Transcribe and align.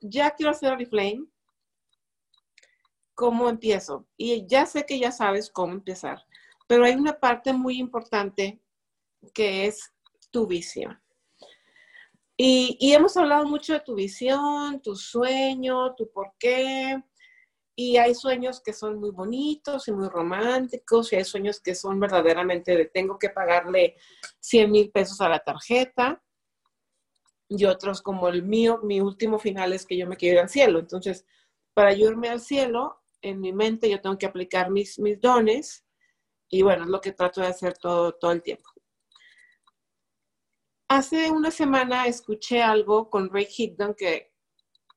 ya 0.00 0.30
quiero 0.30 0.52
hacer 0.52 0.72
Oriflame. 0.72 1.26
¿Cómo 3.14 3.48
empiezo? 3.48 4.06
Y 4.16 4.46
ya 4.46 4.66
sé 4.66 4.84
que 4.84 4.98
ya 4.98 5.12
sabes 5.12 5.50
cómo 5.50 5.72
empezar, 5.72 6.24
pero 6.66 6.84
hay 6.84 6.94
una 6.94 7.18
parte 7.18 7.52
muy 7.52 7.78
importante 7.78 8.60
que 9.32 9.66
es 9.66 9.92
tu 10.30 10.46
visión. 10.46 11.00
Y, 12.36 12.76
y, 12.80 12.92
hemos 12.92 13.16
hablado 13.16 13.46
mucho 13.46 13.74
de 13.74 13.80
tu 13.80 13.94
visión, 13.94 14.82
tu 14.82 14.96
sueño, 14.96 15.94
tu 15.94 16.10
por 16.10 16.32
qué. 16.36 17.00
Y 17.76 17.96
hay 17.96 18.14
sueños 18.16 18.60
que 18.60 18.72
son 18.72 18.98
muy 18.98 19.10
bonitos 19.10 19.86
y 19.86 19.92
muy 19.92 20.08
románticos, 20.08 21.12
y 21.12 21.16
hay 21.16 21.24
sueños 21.24 21.60
que 21.60 21.76
son 21.76 22.00
verdaderamente 22.00 22.76
de 22.76 22.86
tengo 22.86 23.18
que 23.20 23.30
pagarle 23.30 23.96
100 24.40 24.70
mil 24.70 24.90
pesos 24.90 25.20
a 25.20 25.28
la 25.28 25.38
tarjeta 25.38 26.23
y 27.48 27.64
otros 27.64 28.02
como 28.02 28.28
el 28.28 28.42
mío, 28.42 28.80
mi 28.82 29.00
último 29.00 29.38
final 29.38 29.72
es 29.72 29.86
que 29.86 29.96
yo 29.96 30.06
me 30.06 30.16
quiero 30.16 30.36
ir 30.36 30.40
al 30.42 30.48
cielo. 30.48 30.78
Entonces, 30.78 31.24
para 31.74 31.92
yo 31.92 32.08
irme 32.08 32.28
al 32.28 32.40
cielo, 32.40 33.02
en 33.22 33.40
mi 33.40 33.52
mente 33.52 33.90
yo 33.90 34.00
tengo 34.00 34.18
que 34.18 34.26
aplicar 34.26 34.70
mis, 34.70 34.98
mis 34.98 35.20
dones 35.20 35.84
y 36.48 36.62
bueno, 36.62 36.84
es 36.84 36.90
lo 36.90 37.00
que 37.00 37.12
trato 37.12 37.40
de 37.40 37.48
hacer 37.48 37.76
todo, 37.78 38.12
todo 38.12 38.32
el 38.32 38.42
tiempo. 38.42 38.70
Hace 40.88 41.30
una 41.30 41.50
semana 41.50 42.06
escuché 42.06 42.62
algo 42.62 43.10
con 43.10 43.30
Ray 43.30 43.48
Higdon 43.56 43.94
que 43.94 44.32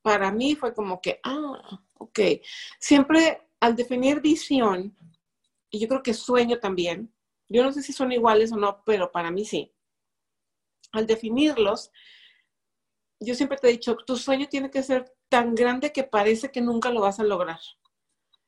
para 0.02 0.30
mí 0.30 0.54
fue 0.54 0.74
como 0.74 1.00
que, 1.00 1.20
ah, 1.24 1.80
ok, 1.94 2.20
siempre 2.78 3.48
al 3.60 3.74
definir 3.74 4.20
visión, 4.20 4.96
y 5.70 5.80
yo 5.80 5.88
creo 5.88 6.02
que 6.02 6.14
sueño 6.14 6.58
también, 6.60 7.12
yo 7.48 7.62
no 7.62 7.72
sé 7.72 7.82
si 7.82 7.92
son 7.92 8.12
iguales 8.12 8.52
o 8.52 8.56
no, 8.56 8.82
pero 8.84 9.10
para 9.10 9.30
mí 9.30 9.44
sí. 9.44 9.74
Al 10.92 11.06
definirlos, 11.06 11.90
yo 13.20 13.34
siempre 13.34 13.58
te 13.58 13.68
he 13.68 13.72
dicho, 13.72 13.96
tu 13.96 14.16
sueño 14.16 14.46
tiene 14.48 14.70
que 14.70 14.82
ser 14.82 15.12
tan 15.28 15.54
grande 15.54 15.92
que 15.92 16.04
parece 16.04 16.50
que 16.50 16.60
nunca 16.60 16.90
lo 16.90 17.00
vas 17.00 17.20
a 17.20 17.24
lograr. 17.24 17.58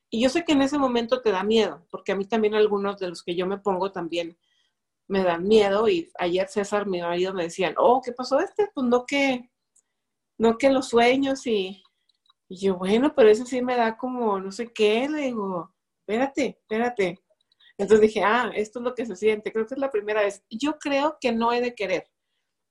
Y 0.09 0.21
yo 0.21 0.29
sé 0.29 0.43
que 0.43 0.53
en 0.53 0.61
ese 0.61 0.77
momento 0.77 1.21
te 1.21 1.31
da 1.31 1.43
miedo, 1.43 1.87
porque 1.89 2.11
a 2.11 2.15
mí 2.15 2.25
también 2.25 2.55
algunos 2.55 2.97
de 2.99 3.09
los 3.09 3.23
que 3.23 3.35
yo 3.35 3.47
me 3.47 3.57
pongo 3.57 3.91
también 3.91 4.37
me 5.07 5.23
dan 5.23 5.47
miedo. 5.47 5.87
Y 5.89 6.11
ayer 6.19 6.47
César, 6.47 6.85
mi 6.87 7.01
marido, 7.01 7.33
me 7.33 7.43
decían, 7.43 7.75
oh, 7.77 8.01
¿qué 8.03 8.11
pasó 8.11 8.39
este? 8.39 8.69
Pues 8.73 8.87
no 8.87 9.05
que, 9.05 9.49
no 10.37 10.57
que 10.57 10.69
los 10.69 10.89
sueños 10.89 11.45
y, 11.47 11.81
y 12.49 12.57
yo, 12.57 12.77
bueno, 12.77 13.13
pero 13.15 13.29
ese 13.29 13.45
sí 13.45 13.61
me 13.61 13.75
da 13.75 13.97
como 13.97 14.39
no 14.39 14.51
sé 14.51 14.73
qué, 14.73 15.07
le 15.07 15.23
digo, 15.23 15.73
espérate, 16.01 16.59
espérate. 16.61 17.23
Entonces 17.77 18.01
dije, 18.07 18.23
ah, 18.23 18.51
esto 18.53 18.79
es 18.79 18.83
lo 18.83 18.93
que 18.93 19.05
se 19.05 19.15
siente, 19.15 19.51
creo 19.51 19.65
que 19.65 19.75
es 19.75 19.79
la 19.79 19.89
primera 19.89 20.21
vez. 20.21 20.43
Yo 20.49 20.77
creo 20.77 21.17
que 21.21 21.31
no 21.31 21.53
he 21.53 21.61
de 21.61 21.73
querer 21.73 22.10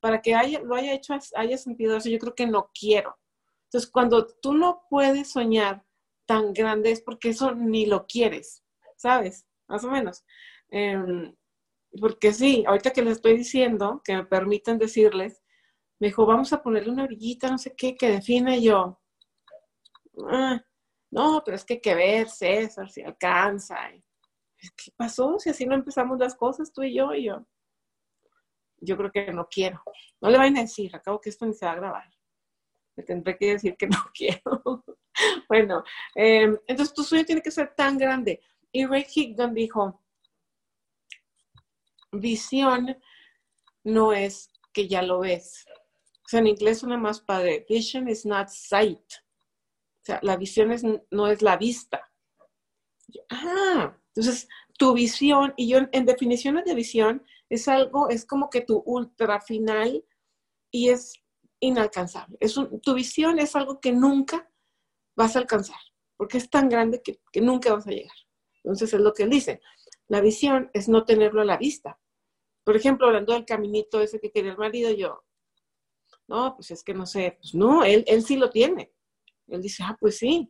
para 0.01 0.21
que 0.21 0.35
haya, 0.35 0.59
lo 0.59 0.75
haya 0.75 0.93
hecho, 0.93 1.13
haya 1.35 1.57
sentido 1.57 1.95
eso, 1.95 2.09
yo 2.09 2.19
creo 2.19 2.35
que 2.35 2.47
no 2.47 2.71
quiero. 2.77 3.17
Entonces, 3.65 3.89
cuando 3.89 4.27
tú 4.27 4.53
no 4.53 4.83
puedes 4.89 5.31
soñar 5.31 5.85
tan 6.25 6.53
grande 6.53 6.91
es 6.91 7.01
porque 7.01 7.29
eso 7.29 7.55
ni 7.55 7.85
lo 7.85 8.05
quieres, 8.07 8.63
¿sabes? 8.97 9.47
Más 9.67 9.83
o 9.85 9.91
menos. 9.91 10.25
Em, 10.69 11.33
porque 11.99 12.33
sí, 12.33 12.63
ahorita 12.67 12.91
que 12.91 13.03
les 13.03 13.13
estoy 13.13 13.37
diciendo, 13.37 14.01
que 14.03 14.15
me 14.15 14.25
permiten 14.25 14.77
decirles, 14.77 15.41
me 15.99 16.07
dijo, 16.07 16.25
vamos 16.25 16.51
a 16.51 16.63
ponerle 16.63 16.91
una 16.91 17.03
orillita, 17.03 17.49
no 17.49 17.57
sé 17.57 17.75
qué, 17.75 17.95
que 17.95 18.09
define 18.09 18.61
yo. 18.61 18.99
Ah, 20.29 20.61
no, 21.11 21.43
pero 21.45 21.55
es 21.55 21.65
que 21.65 21.75
hay 21.75 21.81
que 21.81 21.95
ver, 21.95 22.29
César, 22.29 22.89
si 22.89 23.01
alcanza. 23.01 23.77
¿Qué 24.59 24.91
pasó? 24.95 25.37
Si 25.39 25.49
así 25.49 25.65
no 25.65 25.75
empezamos 25.75 26.19
las 26.19 26.35
cosas, 26.35 26.73
tú 26.73 26.83
y 26.83 26.95
yo, 26.95 27.13
y 27.13 27.25
yo 27.25 27.45
yo 28.81 28.97
creo 28.97 29.11
que 29.11 29.31
no 29.31 29.47
quiero. 29.47 29.81
No 30.19 30.29
le 30.29 30.37
vayan 30.37 30.57
a 30.57 30.61
decir, 30.61 30.95
acabo 30.95 31.21
que 31.21 31.29
esto 31.29 31.45
ni 31.45 31.53
se 31.53 31.65
va 31.65 31.73
a 31.73 31.75
grabar. 31.75 32.11
Le 32.97 33.03
tendré 33.03 33.37
que 33.37 33.53
decir 33.53 33.77
que 33.77 33.87
no 33.87 34.03
quiero. 34.13 34.83
bueno, 35.47 35.83
em, 36.15 36.57
entonces 36.67 36.93
tu 36.93 37.03
sueño 37.03 37.25
tiene 37.25 37.41
que 37.41 37.51
ser 37.51 37.73
tan 37.75 37.97
grande. 37.97 38.41
Y 38.71 38.85
Ray 38.85 39.05
Higdon 39.13 39.53
dijo, 39.53 40.01
visión 42.11 42.97
no 43.83 44.13
es 44.13 44.51
que 44.73 44.87
ya 44.87 45.01
lo 45.01 45.19
ves. 45.19 45.65
O 46.25 46.27
sea, 46.27 46.39
en 46.39 46.47
inglés 46.47 46.79
suena 46.79 46.97
más 46.97 47.19
padre. 47.19 47.65
Vision 47.67 48.07
is 48.07 48.25
not 48.25 48.47
sight. 48.47 48.99
O 48.99 50.03
sea, 50.03 50.19
la 50.23 50.37
visión 50.37 50.71
es, 50.71 50.83
no 50.83 51.27
es 51.27 51.41
la 51.41 51.57
vista. 51.57 52.09
Ah, 53.29 53.95
entonces 54.15 54.47
tu 54.77 54.93
visión, 54.93 55.53
y 55.57 55.67
yo 55.67 55.79
en 55.91 56.05
definiciones 56.05 56.65
de 56.65 56.73
visión, 56.73 57.23
es 57.51 57.67
algo, 57.67 58.09
es 58.09 58.25
como 58.25 58.49
que 58.49 58.61
tu 58.61 58.81
ultra 58.85 59.41
final 59.41 60.05
y 60.71 60.89
es 60.89 61.21
inalcanzable. 61.59 62.37
Es 62.39 62.55
tu 62.55 62.93
visión 62.93 63.39
es 63.39 63.57
algo 63.57 63.81
que 63.81 63.91
nunca 63.91 64.49
vas 65.17 65.35
a 65.35 65.39
alcanzar, 65.39 65.79
porque 66.15 66.37
es 66.37 66.49
tan 66.49 66.69
grande 66.69 67.01
que, 67.03 67.19
nunca 67.41 67.73
vas 67.73 67.85
a 67.87 67.91
llegar. 67.91 68.15
Entonces 68.63 68.93
es 68.93 69.01
lo 69.01 69.13
que 69.13 69.23
él 69.23 69.29
dice. 69.29 69.59
La 70.07 70.21
visión 70.21 70.71
es 70.73 70.87
no 70.87 71.03
tenerlo 71.03 71.41
a 71.41 71.45
la 71.45 71.57
vista. 71.57 71.99
Por 72.63 72.77
ejemplo, 72.77 73.07
hablando 73.07 73.33
del 73.33 73.45
caminito 73.45 73.99
ese 73.99 74.21
que 74.21 74.31
quería 74.31 74.51
el 74.51 74.57
marido, 74.57 74.89
yo, 74.91 75.25
no, 76.29 76.55
pues 76.55 76.71
es 76.71 76.83
que 76.85 76.93
no 76.93 77.05
sé, 77.05 77.37
pues 77.41 77.53
no, 77.53 77.83
él, 77.83 78.05
él 78.07 78.23
sí 78.23 78.37
lo 78.37 78.49
tiene. 78.49 78.93
Él 79.47 79.61
dice, 79.61 79.83
ah, 79.85 79.97
pues 79.99 80.17
sí, 80.19 80.49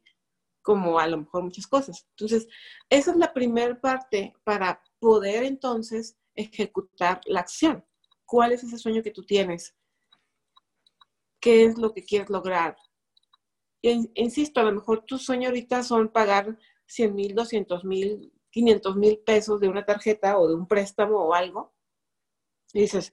como 0.61 0.99
a 0.99 1.07
lo 1.07 1.17
mejor 1.17 1.41
muchas 1.41 1.65
cosas. 1.65 2.05
Entonces, 2.11 2.47
esa 2.89 3.09
es 3.09 3.17
la 3.17 3.33
primera 3.33 3.81
parte 3.81 4.35
para 4.43 4.83
poder 4.99 5.43
entonces 5.43 6.20
ejecutar 6.35 7.21
la 7.25 7.41
acción. 7.41 7.85
¿Cuál 8.25 8.53
es 8.53 8.63
ese 8.63 8.77
sueño 8.77 9.03
que 9.03 9.11
tú 9.11 9.23
tienes? 9.23 9.75
¿Qué 11.39 11.65
es 11.65 11.77
lo 11.77 11.93
que 11.93 12.03
quieres 12.03 12.29
lograr? 12.29 12.77
insisto, 13.83 14.59
a 14.59 14.63
lo 14.63 14.73
mejor 14.73 15.03
tu 15.05 15.17
sueño 15.17 15.49
ahorita 15.49 15.81
son 15.81 16.09
pagar 16.09 16.55
100 16.85 17.15
mil, 17.15 17.33
200 17.33 17.83
mil, 17.83 18.31
500 18.51 18.95
mil 18.95 19.17
pesos 19.25 19.59
de 19.59 19.69
una 19.69 19.83
tarjeta 19.83 20.37
o 20.37 20.47
de 20.47 20.53
un 20.53 20.67
préstamo 20.67 21.17
o 21.17 21.33
algo. 21.33 21.73
Y 22.73 22.81
dices, 22.81 23.11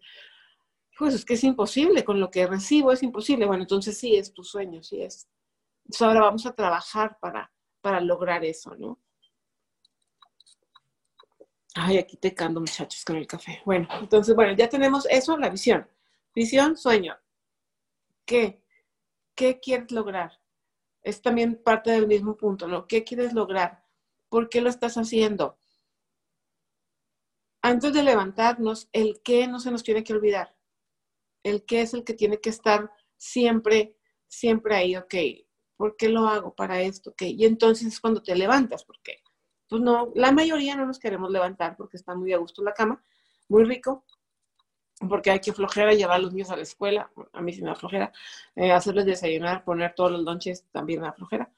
pues 0.98 1.14
es 1.14 1.24
que 1.24 1.34
es 1.34 1.44
imposible, 1.44 2.04
con 2.04 2.20
lo 2.20 2.30
que 2.30 2.46
recibo 2.46 2.92
es 2.92 3.02
imposible. 3.02 3.46
Bueno, 3.46 3.62
entonces 3.62 3.96
sí 3.96 4.16
es 4.16 4.34
tu 4.34 4.44
sueño, 4.44 4.82
sí 4.82 5.00
es. 5.00 5.28
Entonces 5.84 6.02
ahora 6.02 6.20
vamos 6.20 6.44
a 6.44 6.54
trabajar 6.54 7.18
para, 7.20 7.50
para 7.80 8.00
lograr 8.00 8.44
eso, 8.44 8.74
¿no? 8.76 9.00
Ay, 11.74 11.98
aquí 11.98 12.16
te 12.16 12.34
cando, 12.34 12.60
muchachos, 12.60 13.04
con 13.04 13.16
el 13.16 13.26
café. 13.26 13.62
Bueno, 13.64 13.88
entonces, 14.00 14.34
bueno, 14.34 14.52
ya 14.56 14.68
tenemos 14.68 15.06
eso, 15.10 15.36
la 15.36 15.50
visión. 15.50 15.88
Visión, 16.34 16.76
sueño. 16.76 17.16
¿Qué? 18.24 18.62
¿Qué 19.34 19.60
quieres 19.60 19.92
lograr? 19.92 20.40
Es 21.02 21.22
también 21.22 21.62
parte 21.62 21.90
del 21.90 22.06
mismo 22.06 22.36
punto, 22.36 22.66
¿no? 22.66 22.86
¿Qué 22.86 23.04
quieres 23.04 23.32
lograr? 23.32 23.84
¿Por 24.28 24.48
qué 24.48 24.60
lo 24.60 24.68
estás 24.68 24.96
haciendo? 24.96 25.58
Antes 27.62 27.92
de 27.92 28.02
levantarnos, 28.02 28.88
el 28.92 29.20
qué 29.22 29.46
no 29.46 29.60
se 29.60 29.70
nos 29.70 29.82
tiene 29.82 30.04
que 30.04 30.12
olvidar. 30.12 30.56
El 31.42 31.64
qué 31.64 31.82
es 31.82 31.94
el 31.94 32.04
que 32.04 32.14
tiene 32.14 32.40
que 32.40 32.50
estar 32.50 32.90
siempre, 33.16 33.96
siempre 34.26 34.74
ahí, 34.74 34.96
ok. 34.96 35.14
¿Por 35.76 35.96
qué 35.96 36.08
lo 36.08 36.26
hago 36.26 36.54
para 36.54 36.80
esto? 36.82 37.10
Ok. 37.10 37.22
Y 37.22 37.44
entonces 37.44 37.86
es 37.88 38.00
cuando 38.00 38.22
te 38.22 38.34
levantas, 38.34 38.84
¿por 38.84 39.00
qué? 39.02 39.22
Pues 39.68 39.82
no, 39.82 40.10
la 40.14 40.32
mayoría 40.32 40.76
no 40.76 40.86
nos 40.86 40.98
queremos 40.98 41.30
levantar 41.30 41.76
porque 41.76 41.96
está 41.96 42.14
muy 42.14 42.32
a 42.32 42.38
gusto 42.38 42.62
la 42.62 42.72
cama, 42.72 43.02
muy 43.48 43.64
rico, 43.64 44.04
porque 45.08 45.30
hay 45.30 45.40
que 45.40 45.52
flojera 45.52 45.92
llevar 45.92 46.16
a 46.16 46.20
los 46.20 46.32
niños 46.32 46.50
a 46.50 46.56
la 46.56 46.62
escuela, 46.62 47.10
a 47.32 47.40
mí 47.40 47.52
sí 47.52 47.62
me 47.62 47.68
da 47.68 47.74
flojera, 47.74 48.12
eh, 48.56 48.72
hacerles 48.72 49.06
desayunar, 49.06 49.64
poner 49.64 49.94
todos 49.94 50.10
los 50.10 50.22
lonches 50.22 50.64
también 50.72 51.00
me 51.00 51.06
da 51.06 51.12
flojera, 51.12 51.52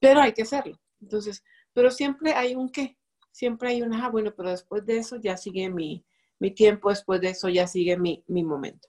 pero 0.00 0.20
hay 0.20 0.32
que 0.32 0.42
hacerlo. 0.42 0.78
Entonces, 1.00 1.44
pero 1.72 1.90
siempre 1.90 2.34
hay 2.34 2.54
un 2.54 2.68
qué, 2.68 2.98
siempre 3.30 3.70
hay 3.70 3.82
un, 3.82 3.94
ah, 3.94 4.08
bueno, 4.08 4.32
pero 4.36 4.50
después 4.50 4.84
de 4.84 4.98
eso 4.98 5.16
ya 5.16 5.36
sigue 5.36 5.68
mi, 5.68 6.04
mi 6.38 6.50
tiempo, 6.50 6.90
después 6.90 7.20
de 7.20 7.30
eso 7.30 7.48
ya 7.48 7.66
sigue 7.66 7.96
mi, 7.96 8.22
mi 8.26 8.44
momento. 8.44 8.88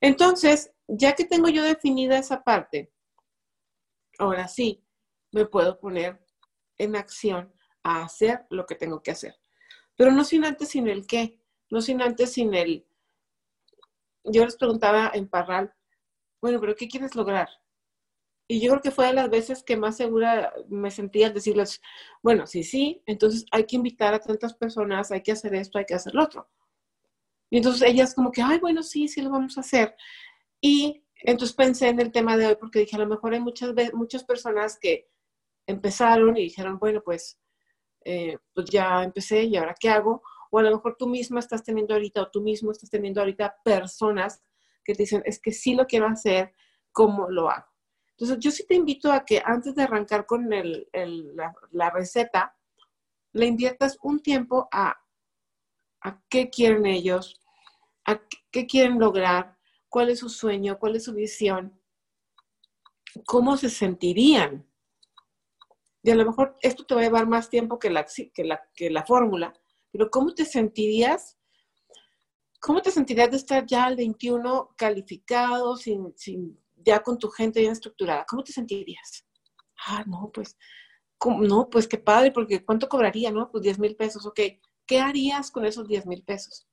Entonces, 0.00 0.72
ya 0.86 1.14
que 1.14 1.24
tengo 1.24 1.48
yo 1.48 1.62
definida 1.62 2.18
esa 2.18 2.42
parte, 2.42 2.92
ahora 4.18 4.48
sí, 4.48 4.84
me 5.32 5.46
puedo 5.46 5.78
poner 5.78 6.24
en 6.78 6.96
acción 6.96 7.53
a 7.84 8.02
hacer 8.02 8.46
lo 8.50 8.66
que 8.66 8.74
tengo 8.74 9.02
que 9.02 9.12
hacer. 9.12 9.36
Pero 9.96 10.10
no 10.10 10.24
sin 10.24 10.44
antes 10.44 10.70
sin 10.70 10.88
el 10.88 11.06
qué, 11.06 11.38
no 11.70 11.80
sin 11.80 12.02
antes 12.02 12.32
sin 12.32 12.54
el... 12.54 12.84
Yo 14.24 14.44
les 14.44 14.56
preguntaba 14.56 15.12
en 15.14 15.28
Parral, 15.28 15.72
bueno, 16.40 16.58
pero 16.60 16.74
¿qué 16.74 16.88
quieres 16.88 17.14
lograr? 17.14 17.48
Y 18.46 18.60
yo 18.60 18.70
creo 18.70 18.82
que 18.82 18.90
fue 18.90 19.06
de 19.06 19.14
las 19.14 19.30
veces 19.30 19.62
que 19.62 19.76
más 19.76 19.96
segura 19.96 20.52
me 20.68 20.90
sentía 20.90 21.28
al 21.28 21.34
decirles, 21.34 21.80
bueno, 22.22 22.46
sí, 22.46 22.62
sí, 22.62 23.02
entonces 23.06 23.46
hay 23.50 23.64
que 23.64 23.76
invitar 23.76 24.12
a 24.12 24.18
tantas 24.18 24.54
personas, 24.54 25.10
hay 25.10 25.22
que 25.22 25.32
hacer 25.32 25.54
esto, 25.54 25.78
hay 25.78 25.86
que 25.86 25.94
hacer 25.94 26.14
lo 26.14 26.24
otro. 26.24 26.50
Y 27.50 27.58
entonces 27.58 27.88
ellas 27.88 28.14
como 28.14 28.32
que, 28.32 28.42
ay, 28.42 28.58
bueno, 28.58 28.82
sí, 28.82 29.08
sí 29.08 29.22
lo 29.22 29.30
vamos 29.30 29.56
a 29.56 29.60
hacer. 29.60 29.94
Y 30.60 31.04
entonces 31.16 31.56
pensé 31.56 31.88
en 31.88 32.00
el 32.00 32.12
tema 32.12 32.36
de 32.36 32.46
hoy 32.48 32.56
porque 32.56 32.80
dije, 32.80 32.96
a 32.96 32.98
lo 32.98 33.06
mejor 33.06 33.32
hay 33.32 33.40
muchas, 33.40 33.72
muchas 33.94 34.24
personas 34.24 34.78
que 34.78 35.08
empezaron 35.66 36.36
y 36.36 36.42
dijeron, 36.42 36.78
bueno, 36.78 37.02
pues, 37.02 37.38
eh, 38.04 38.38
pues 38.52 38.68
ya 38.70 39.02
empecé 39.02 39.44
y 39.44 39.56
ahora 39.56 39.74
qué 39.78 39.88
hago. 39.88 40.22
O 40.50 40.58
a 40.58 40.62
lo 40.62 40.70
mejor 40.70 40.96
tú 40.98 41.06
misma 41.08 41.40
estás 41.40 41.62
teniendo 41.64 41.94
ahorita 41.94 42.22
o 42.22 42.30
tú 42.30 42.40
mismo 42.40 42.70
estás 42.70 42.90
teniendo 42.90 43.20
ahorita 43.20 43.56
personas 43.64 44.42
que 44.84 44.94
te 44.94 45.02
dicen, 45.04 45.22
es 45.24 45.40
que 45.40 45.50
sí 45.50 45.74
lo 45.74 45.86
quiero 45.86 46.06
hacer, 46.06 46.52
¿cómo 46.92 47.28
lo 47.28 47.50
hago? 47.50 47.66
Entonces, 48.10 48.38
yo 48.38 48.50
sí 48.52 48.64
te 48.66 48.74
invito 48.74 49.10
a 49.10 49.24
que 49.24 49.42
antes 49.44 49.74
de 49.74 49.82
arrancar 49.82 50.24
con 50.24 50.48
la, 50.48 51.90
receta, 51.92 52.56
le 53.32 53.46
inviertas 53.46 53.98
un 54.02 54.20
tiempo 54.20 54.68
a, 54.70 54.96
a 56.02 56.22
qué 56.28 56.48
quieren 56.48 56.86
ellos, 56.86 57.40
a 58.04 58.20
qué 58.52 58.66
quieren 58.66 59.00
lograr, 59.00 59.58
cuál 59.88 60.10
es 60.10 60.20
su 60.20 60.28
sueño, 60.28 60.78
cuál 60.78 60.94
es 60.94 61.04
su 61.04 61.12
visión, 61.12 61.80
cómo 63.26 63.56
se 63.56 63.68
sentirían. 63.68 64.64
Y 66.04 66.10
a 66.12 66.14
lo 66.14 66.24
mejor 66.24 66.56
esto 66.62 66.84
te 66.84 66.94
va 66.94 67.00
a 67.00 67.04
llevar 67.04 67.26
más 67.26 67.50
tiempo 67.50 67.80
que 67.80 67.90
la, 67.90 68.06
que 68.32 68.44
la, 68.44 68.60
que 68.74 68.90
la 68.90 69.04
fórmula, 69.04 69.52
pero 69.90 70.08
¿cómo 70.10 70.32
te 70.32 70.44
sentirías 70.44 71.38
¿Cómo 72.64 72.80
te 72.80 72.90
sentirías 72.90 73.30
de 73.30 73.36
estar 73.36 73.66
ya 73.66 73.84
al 73.84 73.94
21 73.94 74.70
calificado, 74.74 75.76
sin, 75.76 76.14
sin, 76.16 76.58
ya 76.76 77.02
con 77.02 77.18
tu 77.18 77.28
gente 77.28 77.60
bien 77.60 77.72
estructurada? 77.72 78.24
¿Cómo 78.26 78.42
te 78.42 78.52
sentirías? 78.52 79.26
Ah, 79.86 80.02
no, 80.06 80.30
pues, 80.32 80.56
no, 81.40 81.68
pues 81.68 81.86
qué 81.86 81.98
padre, 81.98 82.32
porque 82.32 82.64
¿cuánto 82.64 82.88
cobraría, 82.88 83.30
no? 83.30 83.50
Pues 83.50 83.62
10 83.64 83.78
mil 83.78 83.94
pesos, 83.96 84.24
ok. 84.24 84.40
¿Qué 84.86 84.98
harías 84.98 85.50
con 85.50 85.66
esos 85.66 85.86
10 85.86 86.06
mil 86.06 86.24
pesos? 86.24 86.66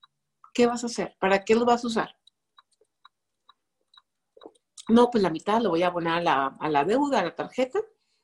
¿Qué 0.54 0.66
vas 0.66 0.82
a 0.82 0.86
hacer? 0.86 1.14
¿Para 1.20 1.44
qué 1.44 1.54
los 1.54 1.66
vas 1.66 1.84
a 1.84 1.88
usar? 1.88 2.16
No, 4.88 5.10
pues 5.10 5.22
la 5.22 5.28
mitad 5.28 5.60
lo 5.60 5.68
voy 5.68 5.82
a 5.82 5.88
abonar 5.88 6.20
a 6.20 6.22
la, 6.22 6.56
a 6.58 6.70
la 6.70 6.84
deuda, 6.86 7.20
a 7.20 7.24
la 7.24 7.34
tarjeta, 7.34 7.80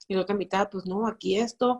y 0.09 0.15
la 0.15 0.23
otra 0.23 0.35
mitad, 0.35 0.69
pues 0.71 0.87
no, 0.87 1.07
aquí 1.07 1.39
esto, 1.39 1.79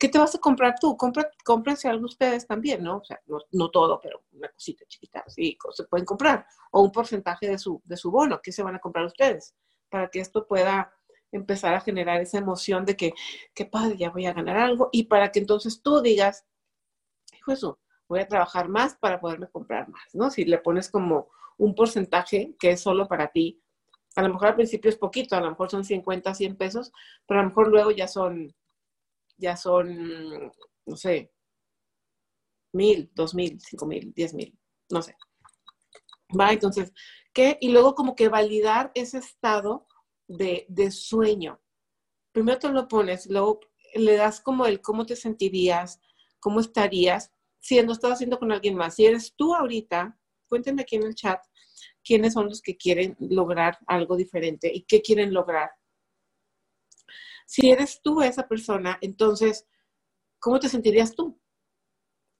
¿qué 0.00 0.08
te 0.08 0.18
vas 0.18 0.34
a 0.34 0.38
comprar 0.38 0.76
tú? 0.80 0.96
Compra, 0.96 1.30
cómprense 1.44 1.88
algo 1.88 2.06
ustedes 2.06 2.46
también, 2.46 2.82
¿no? 2.82 2.98
O 2.98 3.04
sea, 3.04 3.20
no, 3.52 3.70
todo, 3.70 4.00
pero 4.00 4.22
una 4.32 4.48
cosita 4.48 4.84
chiquita, 4.88 5.24
sí, 5.28 5.56
se 5.72 5.84
pueden 5.84 6.06
comprar. 6.06 6.46
O 6.72 6.82
un 6.82 6.90
porcentaje 6.90 7.46
de 7.48 7.58
su, 7.58 7.80
de 7.84 7.96
su 7.96 8.10
bono, 8.10 8.40
¿qué 8.42 8.50
se 8.50 8.62
van 8.62 8.74
a 8.74 8.80
comprar 8.80 9.04
ustedes? 9.04 9.54
Para 9.88 10.08
que 10.08 10.20
esto 10.20 10.46
pueda 10.46 10.92
empezar 11.30 11.74
a 11.74 11.80
generar 11.80 12.20
esa 12.20 12.38
emoción 12.38 12.84
de 12.84 12.96
que, 12.96 13.12
qué 13.54 13.66
padre, 13.66 13.96
ya 13.96 14.10
voy 14.10 14.26
a 14.26 14.32
ganar 14.32 14.56
algo. 14.56 14.88
Y 14.92 15.04
para 15.04 15.30
que 15.30 15.38
entonces 15.38 15.82
tú 15.82 16.00
digas, 16.00 16.46
hijo 17.36 17.52
eso, 17.52 17.78
voy 18.08 18.20
a 18.20 18.28
trabajar 18.28 18.68
más 18.68 18.96
para 18.96 19.20
poderme 19.20 19.48
comprar 19.48 19.88
más, 19.88 20.14
¿no? 20.14 20.30
Si 20.30 20.44
le 20.44 20.58
pones 20.58 20.90
como 20.90 21.28
un 21.58 21.74
porcentaje 21.74 22.54
que 22.58 22.70
es 22.70 22.80
solo 22.80 23.08
para 23.08 23.28
ti, 23.28 23.62
a 24.16 24.22
lo 24.22 24.30
mejor 24.30 24.48
al 24.48 24.56
principio 24.56 24.88
es 24.88 24.96
poquito, 24.96 25.36
a 25.36 25.40
lo 25.40 25.50
mejor 25.50 25.70
son 25.70 25.84
50, 25.84 26.34
100 26.34 26.56
pesos, 26.56 26.92
pero 27.26 27.40
a 27.40 27.42
lo 27.42 27.50
mejor 27.50 27.68
luego 27.68 27.90
ya 27.90 28.08
son 28.08 28.54
ya 29.38 29.56
son, 29.56 30.50
no 30.86 30.96
sé, 30.96 31.32
mil, 32.72 33.10
dos 33.14 33.34
mil, 33.34 33.60
cinco 33.60 33.86
mil, 33.86 34.12
diez 34.14 34.34
mil, 34.34 34.58
no 34.90 35.02
sé. 35.02 35.16
Va, 36.38 36.52
entonces, 36.52 36.92
¿qué? 37.32 37.58
Y 37.60 37.70
luego 37.70 37.94
como 37.94 38.14
que 38.14 38.28
validar 38.28 38.90
ese 38.94 39.18
estado 39.18 39.86
de, 40.26 40.66
de 40.68 40.90
sueño. 40.90 41.60
Primero 42.32 42.58
te 42.58 42.68
lo 42.68 42.88
pones, 42.88 43.26
luego 43.26 43.60
le 43.94 44.16
das 44.16 44.40
como 44.40 44.66
el 44.66 44.80
cómo 44.80 45.06
te 45.06 45.16
sentirías, 45.16 46.00
cómo 46.40 46.60
estarías, 46.60 47.32
si 47.60 47.80
lo 47.82 47.92
estás 47.92 48.12
haciendo 48.12 48.38
con 48.38 48.52
alguien 48.52 48.74
más. 48.74 48.96
Si 48.96 49.04
eres 49.04 49.34
tú 49.34 49.54
ahorita, 49.54 50.18
cuéntenme 50.48 50.82
aquí 50.82 50.96
en 50.96 51.04
el 51.04 51.14
chat 51.14 51.40
quiénes 52.06 52.34
son 52.34 52.48
los 52.48 52.62
que 52.62 52.76
quieren 52.76 53.16
lograr 53.18 53.78
algo 53.86 54.16
diferente 54.16 54.70
y 54.72 54.84
qué 54.84 55.02
quieren 55.02 55.34
lograr. 55.34 55.70
Si 57.46 57.70
eres 57.70 58.00
tú 58.02 58.22
esa 58.22 58.46
persona, 58.46 58.98
entonces, 59.00 59.66
¿cómo 60.38 60.60
te 60.60 60.68
sentirías 60.68 61.14
tú? 61.14 61.40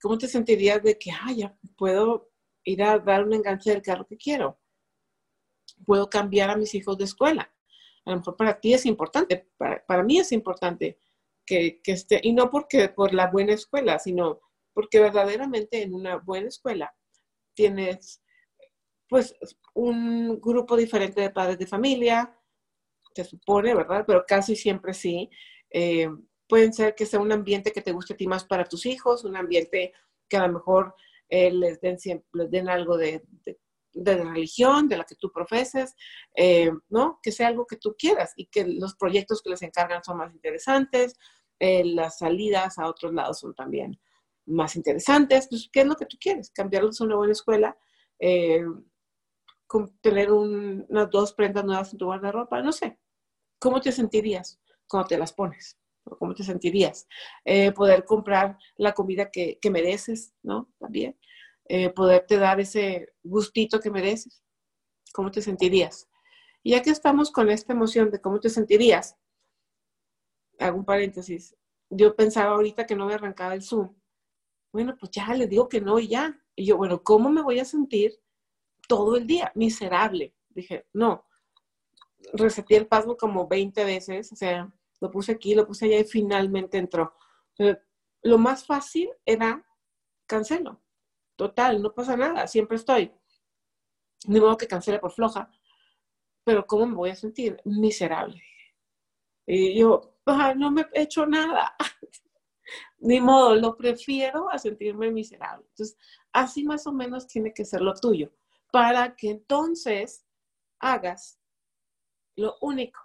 ¿Cómo 0.01 0.19
te 0.19 0.29
sentirías 0.29 0.83
de 0.83 0.97
que, 0.99 1.11
ah, 1.11 1.33
ya 1.33 1.59
puedo 1.77 2.31
ir 2.65 2.83
a 2.83 2.99
dar 2.99 3.25
un 3.25 3.35
enganche 3.35 3.71
del 3.71 3.83
carro 3.83 4.07
que 4.07 4.17
quiero? 4.17 4.61
Puedo 5.85 6.09
cambiar 6.09 6.51
a 6.51 6.57
mis 6.57 6.75
hijos 6.75 6.97
de 6.97 7.05
escuela. 7.05 7.53
A 8.05 8.11
lo 8.11 8.19
mejor 8.19 8.37
para 8.37 8.61
ti 8.61 8.73
es 8.73 8.87
importante, 8.87 9.49
para, 9.57 10.03
mí 10.05 10.19
es 10.19 10.31
importante 10.31 11.01
que, 11.45 11.81
que 11.83 11.93
esté, 11.93 12.21
y 12.23 12.33
no 12.33 12.51
porque 12.51 12.89
por 12.89 13.13
la 13.13 13.29
buena 13.29 13.55
escuela, 13.55 13.99
sino 13.99 14.41
porque 14.73 15.01
verdaderamente 15.01 15.83
en 15.83 15.93
una 15.93 16.17
buena 16.17 16.49
escuela 16.49 16.95
tienes 17.55 18.23
pues 19.09 19.35
un 19.75 20.41
grupo 20.41 20.77
diferente 20.77 21.21
de 21.21 21.31
padres 21.31 21.59
de 21.59 21.67
familia, 21.67 22.37
se 23.17 23.25
supone, 23.25 23.75
¿verdad? 23.75 24.05
Pero 24.07 24.25
casi 24.27 24.55
siempre 24.55 24.93
sí. 24.93 25.31
Eh, 25.71 26.09
pueden 26.47 26.73
ser 26.73 26.95
que 26.95 27.07
sea 27.07 27.19
un 27.19 27.33
ambiente 27.33 27.73
que 27.73 27.81
te 27.81 27.93
guste 27.93 28.15
a 28.15 28.17
ti 28.17 28.27
más 28.27 28.45
para 28.45 28.65
tus 28.65 28.87
hijos, 28.87 29.25
un 29.25 29.37
ambiente 29.37 29.93
que 30.29 30.37
a 30.37 30.47
lo 30.47 30.53
mejor 30.53 30.95
eh, 31.29 31.51
les, 31.51 31.81
den, 31.81 31.97
les 32.33 32.51
den 32.51 32.69
algo 32.69 32.97
de, 32.97 33.25
de, 33.93 34.17
religión, 34.17 34.89
de 34.89 34.99
la 34.99 35.05
que 35.05 35.17
tú 35.17 35.33
profeses, 35.33 35.95
eh, 36.35 36.71
¿no? 36.89 37.19
Que 37.23 37.33
sea 37.33 37.49
algo 37.49 37.67
que 37.67 37.77
tú 37.77 37.97
quieras 37.99 38.33
y 38.37 38.47
que 38.47 38.67
los 38.67 38.95
proyectos 38.97 39.41
que 39.43 39.51
les 39.51 39.63
encargan 39.63 40.05
son 40.05 40.19
más 40.19 40.33
interesantes, 40.33 41.15
las 41.59 42.19
salidas 42.19 42.79
a 42.79 42.87
otros 42.87 43.15
lados 43.15 43.41
son 43.41 43.55
también 43.55 43.99
más 44.45 44.77
interesantes. 44.77 45.49
Pues, 45.49 45.71
¿qué 45.73 45.81
es 45.81 45.87
lo 45.87 45.97
que 45.97 46.05
tú 46.05 46.19
quieres? 46.21 46.51
Cambiarlos 46.51 47.01
a 47.01 47.05
una 47.05 47.17
buena 47.17 47.33
escuela, 47.33 47.79
tener 50.01 50.33
unas 50.33 51.11
dos 51.11 51.33
prendas 51.33 51.65
nuevas 51.65 51.93
en 51.93 51.99
tu 51.99 52.07
guardarropa, 52.07 52.63
no 52.63 52.73
sé. 52.73 52.99
¿Cómo 53.59 53.81
te 53.81 53.93
sentirías 53.93 54.61
cuando 54.87 55.09
te 55.09 55.19
las 55.19 55.33
pones? 55.33 55.79
¿Cómo 56.05 56.35
te 56.35 56.45
sentirías? 56.45 57.09
Eh, 57.45 57.73
poder 57.73 58.05
comprar 58.05 58.59
la 58.77 58.93
comida 58.93 59.31
que, 59.31 59.59
mereces, 59.71 60.35
¿no? 60.43 60.73
También. 60.79 61.19
Eh, 61.69 61.91
poderte 61.91 62.39
dar 62.39 62.61
ese 62.61 63.15
gustito 63.25 63.81
que 63.81 63.91
mereces. 63.91 64.43
¿Cómo 65.13 65.31
te 65.31 65.43
sentirías? 65.43 66.09
Y 66.63 66.73
ya 66.73 66.83
que 66.83 66.91
estamos 66.91 67.31
con 67.31 67.49
esta 67.51 67.73
emoción 67.73 68.11
de 68.11 68.21
cómo 68.21 68.39
te 68.39 68.51
sentirías, 68.51 69.17
hago 70.59 70.79
un 70.79 70.85
paréntesis. 70.85 71.57
Yo 71.91 72.15
pensaba 72.15 72.53
ahorita 72.55 72.87
que 72.87 72.97
no 72.97 73.07
me 73.07 73.15
arrancaba 73.15 73.55
el 73.55 73.63
Zoom. 73.63 73.95
Bueno, 74.73 74.97
pues 74.99 75.11
ya 75.11 75.33
le 75.35 75.47
digo 75.47 75.69
que 75.69 75.81
no 75.81 75.99
y 75.99 76.09
ya. 76.09 76.41
Y 76.55 76.67
yo, 76.67 76.77
bueno, 76.77 77.03
¿cómo 77.03 77.31
me 77.31 77.43
voy 77.43 77.59
a 77.59 77.65
sentir 77.65 78.21
todo 78.89 79.17
el 79.17 79.27
día? 79.27 79.53
Miserable. 79.55 80.35
Dije, 80.51 80.87
no, 80.93 81.27
reseté 82.33 82.77
el 82.77 82.87
password 82.87 83.17
como 83.17 83.47
20 83.47 83.85
veces, 83.85 84.33
o 84.33 84.37
sea, 84.37 84.73
lo 85.01 85.11
puse 85.11 85.33
aquí, 85.33 85.55
lo 85.55 85.67
puse 85.67 85.87
allá 85.87 85.99
y 85.99 86.05
finalmente 86.05 86.79
entró. 86.79 87.15
lo 88.23 88.39
más 88.39 88.65
fácil 88.67 89.11
era 89.25 89.65
cancelo. 90.27 90.81
Total, 91.37 91.83
no 91.83 91.93
pasa 91.95 92.17
nada, 92.17 92.47
siempre 92.47 92.77
estoy. 92.77 93.13
Ni 94.27 94.41
modo 94.41 94.57
que 94.57 94.67
cancele 94.67 94.99
por 94.99 95.13
floja, 95.13 95.51
pero 96.45 96.67
¿cómo 96.67 96.87
me 96.87 96.95
voy 96.95 97.11
a 97.11 97.17
sentir? 97.17 97.61
Miserable. 97.65 98.43
Y 99.47 99.79
yo, 99.79 100.17
no 100.57 100.71
me 100.71 100.87
he 100.93 101.03
hecho 101.03 101.27
nada. 101.27 101.77
Ni 102.99 103.21
modo, 103.21 103.55
lo 103.55 103.77
prefiero 103.77 104.51
a 104.51 104.59
sentirme 104.59 105.11
miserable. 105.11 105.67
Entonces, 105.71 105.97
así 106.33 106.65
más 106.65 106.87
o 106.87 106.93
menos 106.93 107.27
tiene 107.27 107.53
que 107.53 107.65
ser 107.65 107.83
lo 107.83 107.95
tuyo, 107.95 108.33
para 108.71 109.17
que 109.17 109.31
entonces 109.31 110.25
hagas 110.81 111.39
lo 112.37 112.57
único. 112.61 113.01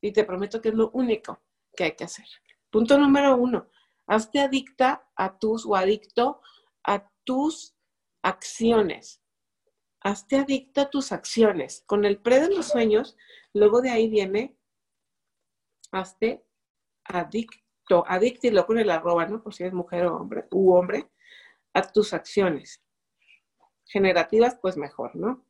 Y 0.00 0.12
te 0.12 0.24
prometo 0.24 0.60
que 0.60 0.70
es 0.70 0.74
lo 0.74 0.90
único 0.90 1.42
que 1.76 1.84
hay 1.84 1.92
que 1.92 2.04
hacer. 2.04 2.26
Punto 2.70 2.98
número 2.98 3.36
uno, 3.36 3.68
hazte 4.06 4.40
adicta 4.40 5.08
a 5.16 5.38
tus 5.38 5.66
o 5.66 5.76
adicto 5.76 6.40
a 6.84 7.10
tus 7.24 7.74
acciones. 8.22 9.20
Hazte 10.02 10.36
adicta 10.36 10.82
a 10.82 10.90
tus 10.90 11.12
acciones. 11.12 11.82
Con 11.86 12.04
el 12.04 12.18
pre 12.18 12.40
de 12.40 12.54
los 12.54 12.68
sueños, 12.68 13.16
luego 13.52 13.82
de 13.82 13.90
ahí 13.90 14.08
viene, 14.08 14.56
hazte 15.92 16.46
adicto, 17.04 18.04
adicto 18.06 18.66
con 18.66 18.78
el 18.78 18.90
arroba, 18.90 19.26
¿no? 19.26 19.42
Por 19.42 19.52
si 19.52 19.64
eres 19.64 19.74
mujer 19.74 20.06
o 20.06 20.16
hombre, 20.16 20.46
u 20.50 20.72
hombre, 20.72 21.10
a 21.74 21.82
tus 21.82 22.14
acciones. 22.14 22.82
Generativas, 23.90 24.56
pues 24.60 24.76
mejor, 24.76 25.16
¿no? 25.16 25.44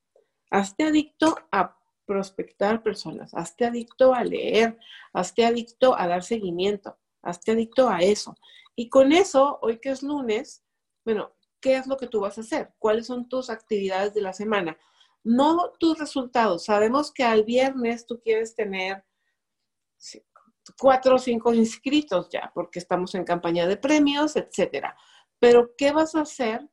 Hazte 0.51 0.85
adicto 0.85 1.37
a 1.53 1.77
prospectar 2.07 2.83
personas, 2.83 3.35
hazte 3.35 3.67
adicto 3.67 4.15
a 4.15 4.25
leer, 4.25 4.79
hazte 5.13 5.45
adicto 5.45 5.97
a 5.97 6.09
dar 6.09 6.23
seguimiento, 6.23 6.99
hazte 7.23 7.53
adicto 7.53 7.89
a 7.89 7.99
eso. 7.99 8.35
Y 8.75 8.89
con 8.89 9.13
eso, 9.13 9.59
hoy 9.63 9.79
que 9.79 9.91
es 9.91 10.03
lunes, 10.03 10.65
bueno, 11.05 11.33
¿qué 11.61 11.77
es 11.77 11.87
lo 11.87 11.97
que 11.97 12.07
tú 12.07 12.21
vas 12.21 12.39
a 12.39 12.41
hacer? 12.41 12.73
¿Cuáles 12.79 13.07
son 13.07 13.29
tus 13.29 13.51
actividades 13.51 14.15
de 14.15 14.23
la 14.23 14.33
semana? 14.33 14.77
no 15.23 15.73
tus 15.79 15.99
resultados. 15.99 16.65
Sabemos 16.65 17.13
que 17.13 17.25
al 17.25 17.45
viernes 17.45 18.07
tú 18.07 18.21
quieres 18.21 18.55
tener 18.55 19.05
cuatro 20.79 21.17
o 21.17 21.19
cinco 21.19 21.53
inscritos 21.53 22.29
ya, 22.31 22.51
porque 22.55 22.79
estamos 22.79 23.15
en 23.15 23.25
campaña 23.25 23.67
de 23.67 23.77
premios, 23.77 24.37
etcétera. 24.37 24.97
Pero, 25.39 25.75
¿qué 25.77 25.93
vas 25.93 26.15
a 26.15 26.23
hacer? 26.23 26.69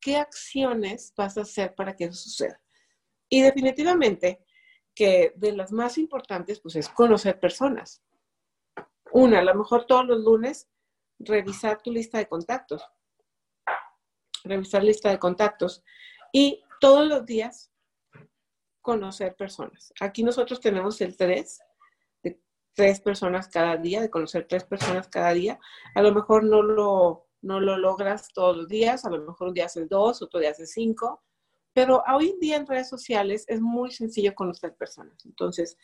¿Qué 0.00 0.16
acciones 0.16 1.12
vas 1.16 1.36
a 1.36 1.42
hacer 1.42 1.74
para 1.74 1.94
que 1.94 2.04
eso 2.04 2.14
suceda? 2.14 2.60
Y 3.28 3.42
definitivamente 3.42 4.44
que 4.94 5.32
de 5.36 5.52
las 5.52 5.72
más 5.72 5.98
importantes, 5.98 6.60
pues 6.60 6.76
es 6.76 6.88
conocer 6.88 7.38
personas. 7.38 8.02
Una, 9.12 9.38
a 9.38 9.44
lo 9.44 9.54
mejor 9.54 9.86
todos 9.86 10.06
los 10.06 10.22
lunes, 10.22 10.68
revisar 11.18 11.80
tu 11.82 11.92
lista 11.92 12.18
de 12.18 12.28
contactos. 12.28 12.82
Revisar 14.44 14.82
lista 14.82 15.10
de 15.10 15.18
contactos. 15.18 15.84
Y 16.32 16.62
todos 16.80 17.06
los 17.06 17.26
días 17.26 17.70
conocer 18.80 19.36
personas. 19.36 19.92
Aquí 20.00 20.22
nosotros 20.22 20.60
tenemos 20.60 21.00
el 21.00 21.16
3, 21.16 21.60
de 22.22 22.40
tres 22.74 23.00
personas 23.00 23.48
cada 23.48 23.76
día, 23.76 24.00
de 24.00 24.10
conocer 24.10 24.46
tres 24.48 24.64
personas 24.64 25.08
cada 25.08 25.32
día. 25.32 25.58
A 25.94 26.02
lo 26.02 26.12
mejor 26.14 26.44
no 26.44 26.62
lo, 26.62 27.28
no 27.42 27.60
lo 27.60 27.76
logras 27.76 28.28
todos 28.32 28.56
los 28.56 28.68
días, 28.68 29.04
a 29.04 29.10
lo 29.10 29.18
mejor 29.24 29.48
un 29.48 29.54
día 29.54 29.66
haces 29.66 29.88
dos, 29.88 30.22
otro 30.22 30.40
día 30.40 30.50
haces 30.50 30.72
cinco, 30.72 31.22
pero 31.72 32.02
hoy 32.12 32.30
en 32.30 32.40
día 32.40 32.56
en 32.56 32.66
redes 32.66 32.88
sociales 32.88 33.44
es 33.48 33.60
muy 33.60 33.90
sencillo 33.90 34.34
conocer 34.34 34.74
personas. 34.74 35.24
Entonces, 35.24 35.78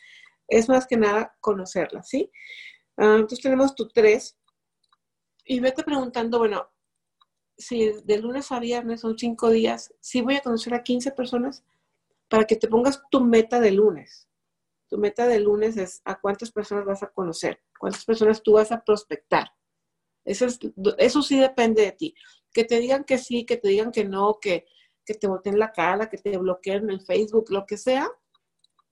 es 0.47 0.69
más 0.69 0.87
que 0.87 0.97
nada 0.97 1.35
conocerlas, 1.39 2.09
¿sí? 2.09 2.31
Ah, 2.97 3.15
entonces 3.15 3.41
tenemos 3.41 3.75
tu 3.75 3.87
tres 3.89 4.37
y 5.45 5.59
vete 5.59 5.83
preguntando, 5.83 6.39
bueno, 6.39 6.69
si 7.57 7.91
de 8.03 8.17
lunes 8.19 8.51
a 8.51 8.59
viernes 8.59 9.01
son 9.01 9.17
cinco 9.17 9.49
días, 9.49 9.93
si 9.99 10.21
voy 10.21 10.35
a 10.35 10.41
conocer 10.41 10.73
a 10.73 10.83
15 10.83 11.11
personas 11.11 11.63
para 12.29 12.45
que 12.45 12.55
te 12.55 12.67
pongas 12.67 13.01
tu 13.09 13.21
meta 13.21 13.59
de 13.59 13.71
lunes. 13.71 14.27
Tu 14.89 14.97
meta 14.97 15.27
de 15.27 15.39
lunes 15.39 15.77
es 15.77 16.01
a 16.05 16.19
cuántas 16.19 16.51
personas 16.51 16.85
vas 16.85 17.03
a 17.03 17.11
conocer, 17.11 17.61
cuántas 17.79 18.05
personas 18.05 18.41
tú 18.43 18.53
vas 18.53 18.71
a 18.71 18.83
prospectar. 18.83 19.47
Eso, 20.27 20.45
eso 20.97 21.21
sí 21.21 21.39
depende 21.39 21.81
de 21.83 21.91
ti. 21.93 22.15
Que 22.53 22.63
te 22.63 22.79
digan 22.79 23.03
que 23.03 23.17
sí, 23.17 23.45
que 23.45 23.57
te 23.57 23.69
digan 23.69 23.91
que 23.91 24.05
no, 24.05 24.39
que, 24.41 24.65
que 25.05 25.13
te 25.13 25.27
boten 25.27 25.57
la 25.57 25.71
cara, 25.71 26.09
que 26.09 26.17
te 26.17 26.37
bloqueen 26.37 26.89
en 26.89 27.01
Facebook, 27.01 27.45
lo 27.49 27.65
que 27.65 27.77
sea, 27.77 28.09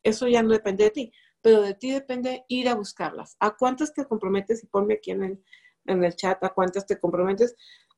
eso 0.02 0.28
ya 0.28 0.42
no 0.42 0.50
depende 0.50 0.86
de 0.86 0.92
ti. 0.92 1.12
Pero 1.42 1.62
de 1.62 1.74
ti 1.74 1.92
depende 1.92 2.46
ir 2.48 2.70
a 2.70 2.76
buscarlas. 2.76 3.36
¿A 3.40 3.56
cuántas 3.56 3.94
te 3.94 4.06
comprometes? 4.06 4.64
Y 4.64 4.68
ponme 4.68 4.96
aquí 4.96 5.12
en 5.12 5.24
el, 5.24 5.44
en 5.86 6.04
el 6.04 6.16
chat, 6.16 6.44
¿a 6.44 6.50
cuántas 6.50 6.88
te 6.88 7.00
comprometes? 7.00 7.56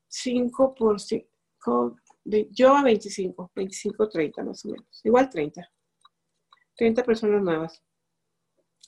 5 0.07 0.73
por 0.73 0.99
5, 0.99 1.95
yo 2.51 2.75
a 2.75 2.83
25, 2.83 3.51
25, 3.55 4.09
30 4.09 4.43
más 4.43 4.65
o 4.65 4.69
menos, 4.69 5.01
igual 5.03 5.29
30. 5.29 5.69
30 6.75 7.03
personas 7.03 7.41
nuevas. 7.41 7.83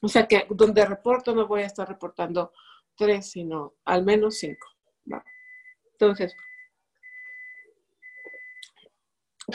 O 0.01 0.07
sea 0.07 0.27
que 0.27 0.45
donde 0.49 0.85
reporto 0.85 1.35
no 1.35 1.47
voy 1.47 1.61
a 1.63 1.65
estar 1.65 1.87
reportando 1.87 2.53
3, 2.99 3.25
sino 3.25 3.73
al 3.85 4.03
menos 4.03 4.37
5. 4.37 4.67
Entonces, 5.93 6.35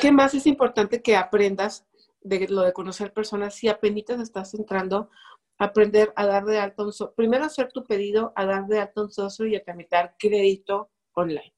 ¿qué 0.00 0.10
más 0.10 0.34
es 0.34 0.46
importante 0.46 1.00
que 1.02 1.16
aprendas 1.16 1.86
de 2.20 2.48
lo 2.48 2.62
de 2.62 2.72
conocer 2.72 3.12
personas 3.12 3.54
si 3.54 3.68
apenas 3.68 4.20
estás 4.20 4.54
entrando 4.54 5.10
aprender 5.58 6.12
a 6.16 6.26
dar 6.26 6.44
de 6.44 6.58
alta 6.58 6.82
un 6.82 6.92
socio? 6.92 7.14
Primero 7.14 7.44
hacer 7.44 7.70
tu 7.70 7.84
pedido, 7.84 8.32
a 8.34 8.46
dar 8.46 8.66
de 8.66 8.80
alta 8.80 9.02
un 9.02 9.10
socio 9.10 9.46
y 9.46 9.56
a 9.56 9.62
tramitar 9.62 10.16
crédito 10.18 10.90
online. 11.12 11.54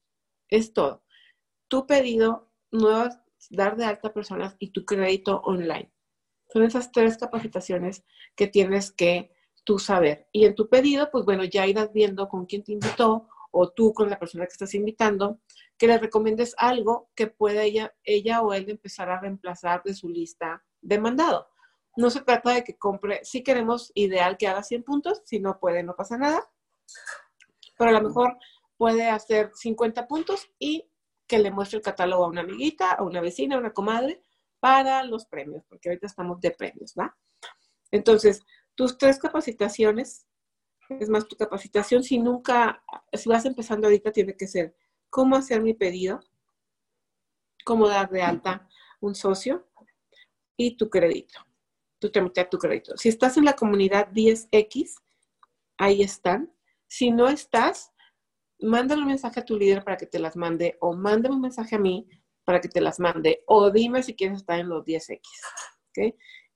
Es 0.49 0.73
todo. 0.73 1.03
Tu 1.67 1.87
pedido, 1.87 2.49
nuevas, 2.71 3.19
dar 3.49 3.75
de 3.77 3.85
alta 3.85 4.13
personas 4.13 4.55
y 4.59 4.71
tu 4.71 4.85
crédito 4.85 5.41
online. 5.43 5.91
Son 6.51 6.63
esas 6.63 6.91
tres 6.91 7.17
capacitaciones 7.17 8.03
que 8.35 8.47
tienes 8.47 8.91
que 8.91 9.36
tú 9.67 9.77
saber. 9.77 10.29
Y 10.31 10.45
en 10.45 10.55
tu 10.55 10.69
pedido, 10.69 11.11
pues 11.11 11.25
bueno, 11.25 11.43
ya 11.43 11.67
irás 11.67 11.91
viendo 11.91 12.29
con 12.29 12.45
quién 12.45 12.63
te 12.63 12.71
invitó 12.71 13.27
o 13.51 13.69
tú 13.69 13.93
con 13.93 14.09
la 14.09 14.17
persona 14.17 14.45
que 14.45 14.53
estás 14.53 14.73
invitando, 14.73 15.41
que 15.77 15.87
le 15.87 15.97
recomiendes 15.97 16.55
algo 16.57 17.09
que 17.13 17.27
pueda 17.27 17.63
ella, 17.63 17.93
ella 18.05 18.41
o 18.41 18.53
él 18.53 18.69
empezar 18.69 19.09
a 19.09 19.19
reemplazar 19.19 19.83
de 19.83 19.93
su 19.93 20.07
lista 20.07 20.63
de 20.81 20.99
mandado. 20.99 21.49
No 21.97 22.09
se 22.09 22.21
trata 22.21 22.51
de 22.51 22.63
que 22.63 22.77
compre, 22.77 23.19
si 23.25 23.43
queremos 23.43 23.91
ideal 23.93 24.37
que 24.37 24.47
haga 24.47 24.63
100 24.63 24.83
puntos, 24.83 25.21
si 25.25 25.41
no 25.41 25.59
puede, 25.59 25.83
no 25.83 25.97
pasa 25.97 26.17
nada, 26.17 26.49
pero 27.77 27.89
a 27.89 27.99
lo 27.99 28.07
mejor 28.07 28.37
puede 28.77 29.09
hacer 29.09 29.51
50 29.53 30.07
puntos 30.07 30.49
y 30.57 30.89
que 31.27 31.39
le 31.39 31.51
muestre 31.51 31.79
el 31.79 31.83
catálogo 31.83 32.23
a 32.23 32.29
una 32.29 32.41
amiguita, 32.41 32.93
a 32.93 33.03
una 33.03 33.19
vecina, 33.19 33.57
a 33.57 33.59
una 33.59 33.73
comadre, 33.73 34.21
para 34.61 35.03
los 35.03 35.25
premios, 35.25 35.65
porque 35.67 35.89
ahorita 35.89 36.07
estamos 36.07 36.39
de 36.39 36.51
premios, 36.51 36.93
¿va? 36.97 37.17
Entonces, 37.91 38.41
tus 38.77 38.97
tres 38.97 39.17
capacitaciones, 39.17 40.27
es 40.87 41.09
más, 41.09 41.27
tu 41.27 41.35
capacitación, 41.35 42.03
si 42.03 42.19
nunca, 42.19 42.83
si 43.11 43.27
vas 43.27 43.43
empezando 43.43 43.87
ahorita, 43.87 44.11
tiene 44.11 44.37
que 44.37 44.47
ser 44.47 44.77
cómo 45.09 45.35
hacer 45.35 45.61
mi 45.61 45.73
pedido, 45.73 46.19
cómo 47.65 47.87
dar 47.89 48.09
de 48.09 48.21
alta 48.21 48.69
un 49.01 49.15
socio 49.15 49.67
y 50.55 50.77
tu 50.77 50.89
crédito, 50.91 51.39
tu 51.99 52.11
tramitar 52.11 52.49
tu 52.49 52.59
crédito. 52.59 52.95
Si 52.97 53.09
estás 53.09 53.35
en 53.37 53.45
la 53.45 53.55
comunidad 53.55 54.09
10X, 54.11 55.01
ahí 55.79 56.03
están. 56.03 56.53
Si 56.87 57.09
no 57.09 57.27
estás, 57.27 57.91
mándale 58.59 59.01
un 59.01 59.07
mensaje 59.07 59.39
a 59.39 59.45
tu 59.45 59.57
líder 59.57 59.83
para 59.83 59.97
que 59.97 60.05
te 60.05 60.19
las 60.19 60.35
mande 60.35 60.77
o 60.81 60.93
mándame 60.93 61.35
un 61.35 61.41
mensaje 61.41 61.75
a 61.75 61.79
mí 61.79 62.07
para 62.45 62.61
que 62.61 62.69
te 62.69 62.79
las 62.79 62.99
mande 62.99 63.43
o 63.47 63.71
dime 63.71 64.03
si 64.03 64.15
quieres 64.15 64.37
estar 64.37 64.59
en 64.59 64.69
los 64.69 64.85
10X. 64.85 65.19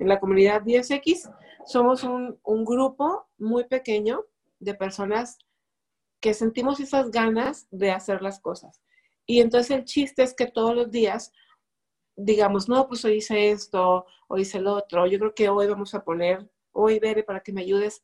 En 0.02 0.08
la 0.08 0.20
comunidad 0.20 0.64
10X 0.64 1.32
somos 1.66 2.04
un, 2.04 2.40
un 2.44 2.66
grupo 2.66 3.28
muy 3.38 3.66
pequeño 3.66 4.26
de 4.60 4.74
personas 4.74 5.38
que 6.20 6.34
sentimos 6.34 6.80
esas 6.80 7.12
ganas 7.12 7.68
de 7.72 7.92
hacer 7.92 8.22
las 8.22 8.40
cosas. 8.40 8.82
Y 9.26 9.40
entonces 9.40 9.72
el 9.72 9.86
chiste 9.86 10.24
es 10.24 10.34
que 10.34 10.48
todos 10.48 10.76
los 10.76 10.92
días 10.92 11.32
digamos, 12.16 12.68
no, 12.70 12.88
pues 12.88 13.04
hoy 13.06 13.16
hice 13.16 13.52
esto, 13.52 14.06
hoy 14.28 14.42
hice 14.42 14.58
el 14.58 14.68
otro, 14.68 15.08
yo 15.08 15.18
creo 15.18 15.34
que 15.34 15.50
hoy 15.50 15.68
vamos 15.68 15.94
a 15.96 16.04
poner, 16.04 16.50
hoy 16.72 17.00
Bere, 17.00 17.24
para 17.24 17.42
que 17.42 17.54
me 17.54 17.62
ayudes, 17.62 18.04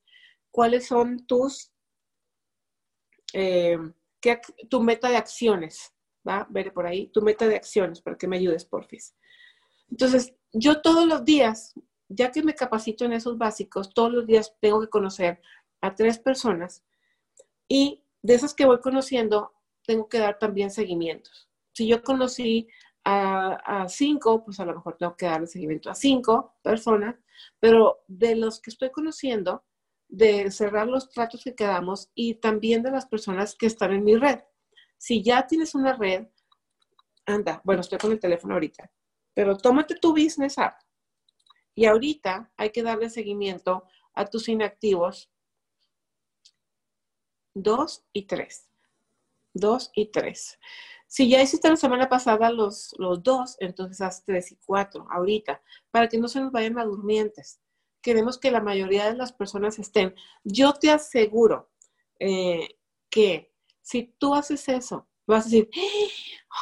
cuáles 0.50 0.88
son 0.88 1.26
tus 1.28 1.72
eh, 3.34 3.78
tu 4.70 4.82
meta 4.82 5.10
de 5.10 5.18
acciones, 5.18 5.94
¿va? 6.28 6.48
Veré 6.50 6.72
por 6.72 6.86
ahí, 6.86 7.08
tu 7.08 7.22
meta 7.22 7.48
de 7.48 7.56
acciones 7.56 8.02
para 8.02 8.18
que 8.18 8.28
me 8.28 8.38
ayudes, 8.38 8.66
porfis. 8.66 9.16
Entonces, 9.90 10.34
yo 10.54 10.82
todos 10.82 11.08
los 11.08 11.26
días, 11.26 11.74
ya 12.10 12.32
que 12.32 12.44
me 12.44 12.56
capacito 12.56 13.06
en 13.06 13.14
esos 13.14 13.38
básicos, 13.38 13.94
todos 13.94 14.12
los 14.12 14.26
días 14.26 14.56
tengo 14.60 14.82
que 14.82 14.90
conocer 14.90 15.42
a 15.82 15.96
tres 15.96 16.20
personas 16.20 16.84
y 17.68 18.04
de 18.22 18.36
esas 18.36 18.54
que 18.54 18.66
voy 18.66 18.80
conociendo, 18.80 19.54
tengo 19.86 20.08
que 20.10 20.20
dar 20.20 20.38
también 20.38 20.72
seguimientos. 20.72 21.50
Si 21.74 21.88
yo 21.88 22.02
conocí 22.04 22.68
a, 23.04 23.86
cinco, 23.88 24.44
pues 24.44 24.60
a 24.60 24.66
lo 24.66 24.76
mejor 24.76 24.98
tengo 24.98 25.16
que 25.16 25.28
darle 25.28 25.48
seguimiento 25.48 25.90
a 25.90 25.96
cinco 25.96 26.56
personas, 26.62 27.16
pero 27.60 28.04
de 28.08 28.36
los 28.36 28.60
que 28.60 28.70
estoy 28.70 28.92
conociendo, 28.92 29.64
de 30.10 30.52
cerrar 30.52 30.88
los 30.88 31.10
tratos 31.10 31.44
que 31.44 31.56
quedamos 31.56 32.10
y 32.16 32.36
también 32.36 32.84
de 32.84 32.92
las 32.92 33.06
personas 33.06 33.56
que 33.56 33.68
están 33.68 33.94
en 33.94 34.04
mi 34.04 34.18
red. 34.18 34.40
Si 34.98 35.24
ya 35.24 35.48
tienes 35.48 35.74
una 35.76 35.94
red, 35.94 36.28
anda, 37.26 37.62
bueno, 37.64 37.82
estoy 37.82 37.98
con 37.98 38.12
el 38.12 38.20
teléfono 38.20 38.56
ahorita, 38.56 38.92
pero 39.38 39.56
tómate 39.56 39.94
tu 39.94 40.14
business 40.14 40.58
app 40.58 40.82
y 41.76 41.86
ahorita 41.86 42.52
hay 42.58 42.72
que 42.72 42.82
darle 42.82 43.08
seguimiento 43.08 43.84
a 44.16 44.26
tus 44.26 44.50
inactivos 44.50 45.32
dos 47.54 48.04
y 48.14 48.26
tres. 48.26 48.68
Dos 49.54 49.92
y 49.94 50.08
tres. 50.08 50.58
Si 51.06 51.30
ya 51.30 51.40
hiciste 51.40 51.70
la 51.70 51.76
semana 51.76 52.10
pasada 52.10 52.50
los, 52.50 52.96
los 52.98 53.22
dos, 53.22 53.58
entonces 53.60 54.02
haz 54.02 54.26
tres 54.26 54.52
y 54.52 54.58
cuatro 54.66 55.06
ahorita, 55.12 55.62
para 55.92 56.10
que 56.10 56.18
no 56.18 56.28
se 56.28 56.42
nos 56.42 56.52
vayan 56.52 56.80
a 56.80 56.86
durmientes 56.86 57.62
queremos 58.02 58.40
que 58.40 58.50
la 58.52 58.62
mayoría 58.62 59.06
de 59.06 59.18
las 59.18 59.34
personas 59.34 59.78
estén. 59.78 60.16
Yo 60.44 60.74
te 60.74 60.90
aseguro 60.90 61.70
eh, 62.20 62.80
que 63.10 63.54
si 63.82 64.16
tú 64.18 64.34
haces 64.34 64.68
eso, 64.70 65.08
vas 65.28 65.46
a 65.46 65.50
decir, 65.50 65.70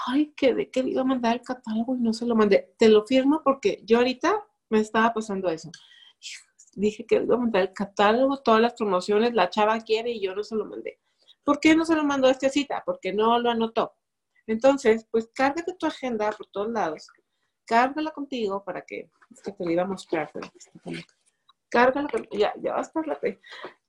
ay, 0.07 0.33
que 0.35 0.53
le 0.53 0.69
iba 0.89 1.01
a 1.01 1.05
mandar 1.05 1.35
el 1.35 1.41
catálogo 1.41 1.95
y 1.95 1.99
no 1.99 2.13
se 2.13 2.25
lo 2.25 2.35
mandé. 2.35 2.73
Te 2.77 2.89
lo 2.89 3.05
firmo 3.05 3.41
porque 3.43 3.81
yo 3.83 3.97
ahorita 3.97 4.43
me 4.69 4.79
estaba 4.79 5.13
pasando 5.13 5.49
eso. 5.49 5.71
Dije 6.73 7.05
que 7.05 7.19
le 7.19 7.25
iba 7.25 7.35
a 7.35 7.39
mandar 7.39 7.61
el 7.61 7.73
catálogo, 7.73 8.41
todas 8.41 8.61
las 8.61 8.73
promociones, 8.73 9.33
la 9.33 9.49
chava 9.49 9.79
quiere 9.79 10.11
y 10.11 10.21
yo 10.21 10.35
no 10.35 10.43
se 10.43 10.55
lo 10.55 10.65
mandé. 10.65 10.99
¿Por 11.43 11.59
qué 11.59 11.75
no 11.75 11.85
se 11.85 11.95
lo 11.95 12.03
mandó 12.03 12.29
esta 12.29 12.49
cita? 12.49 12.83
Porque 12.85 13.13
no 13.13 13.39
lo 13.39 13.51
anotó. 13.51 13.93
Entonces, 14.47 15.07
pues 15.09 15.29
cárgate 15.33 15.73
tu 15.77 15.85
agenda 15.85 16.31
por 16.31 16.47
todos 16.47 16.69
lados, 16.69 17.07
cárgala 17.65 18.11
contigo 18.11 18.63
para 18.63 18.81
que, 18.81 19.09
es 19.31 19.41
que 19.41 19.51
te 19.51 19.65
lo 19.65 19.71
iba 19.71 19.83
a 19.83 19.87
mostrar, 19.87 20.29
pero 20.33 20.49
Cárgala, 21.69 22.07
ya, 22.31 22.53
ya 22.61 22.73
va 22.73 22.79
a 22.79 22.81
estar 22.81 23.05
la... 23.07 23.19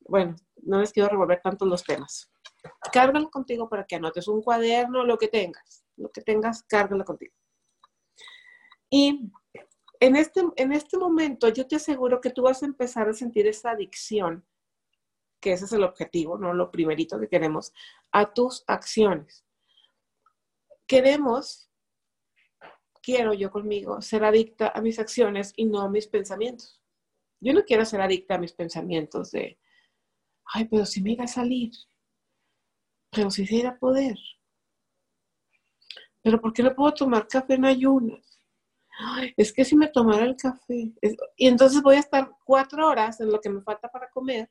Bueno, 0.00 0.34
no 0.62 0.80
les 0.80 0.92
quiero 0.92 1.08
revolver 1.08 1.40
tanto 1.42 1.66
los 1.66 1.84
temas. 1.84 2.30
Cárgala 2.92 3.28
contigo 3.28 3.68
para 3.68 3.84
que 3.84 3.96
anotes 3.96 4.28
un 4.28 4.42
cuaderno, 4.42 5.04
lo 5.04 5.18
que 5.18 5.28
tengas. 5.28 5.84
Lo 5.96 6.10
que 6.10 6.20
tengas, 6.20 6.62
cárgala 6.62 7.04
contigo. 7.04 7.34
Y 8.90 9.30
en 10.00 10.16
este, 10.16 10.42
en 10.56 10.72
este 10.72 10.98
momento 10.98 11.48
yo 11.48 11.66
te 11.66 11.76
aseguro 11.76 12.20
que 12.20 12.30
tú 12.30 12.42
vas 12.42 12.62
a 12.62 12.66
empezar 12.66 13.08
a 13.08 13.14
sentir 13.14 13.46
esa 13.46 13.70
adicción, 13.70 14.46
que 15.40 15.52
ese 15.52 15.64
es 15.64 15.72
el 15.72 15.84
objetivo, 15.84 16.38
no 16.38 16.54
lo 16.54 16.70
primerito 16.70 17.18
que 17.18 17.28
queremos, 17.28 17.72
a 18.12 18.32
tus 18.32 18.64
acciones. 18.66 19.44
Queremos, 20.86 21.70
quiero 23.02 23.32
yo 23.32 23.50
conmigo, 23.50 24.00
ser 24.02 24.24
adicta 24.24 24.72
a 24.74 24.80
mis 24.80 24.98
acciones 24.98 25.52
y 25.56 25.66
no 25.66 25.80
a 25.80 25.88
mis 25.88 26.06
pensamientos. 26.06 26.80
Yo 27.40 27.52
no 27.52 27.64
quiero 27.64 27.84
ser 27.84 28.00
adicta 28.00 28.36
a 28.36 28.38
mis 28.38 28.52
pensamientos 28.52 29.30
de, 29.30 29.58
ay, 30.44 30.66
pero 30.66 30.86
si 30.86 31.02
me 31.02 31.12
iba 31.12 31.24
a 31.24 31.28
salir, 31.28 31.72
pero 33.16 33.30
si 33.30 33.46
se 33.46 33.56
iba 33.56 33.70
a 33.70 33.78
poder, 33.78 34.16
pero 36.22 36.40
¿por 36.40 36.52
qué 36.52 36.62
no 36.62 36.74
puedo 36.74 36.92
tomar 36.92 37.26
café 37.26 37.54
en 37.54 37.64
ayunas? 37.64 38.22
es 39.36 39.52
que 39.52 39.64
si 39.64 39.76
me 39.76 39.88
tomara 39.88 40.24
el 40.24 40.36
café, 40.36 40.92
y 41.36 41.46
entonces 41.48 41.82
voy 41.82 41.96
a 41.96 42.00
estar 42.00 42.30
cuatro 42.44 42.88
horas 42.88 43.20
en 43.20 43.30
lo 43.30 43.40
que 43.40 43.50
me 43.50 43.60
falta 43.62 43.88
para 43.88 44.08
comer, 44.10 44.50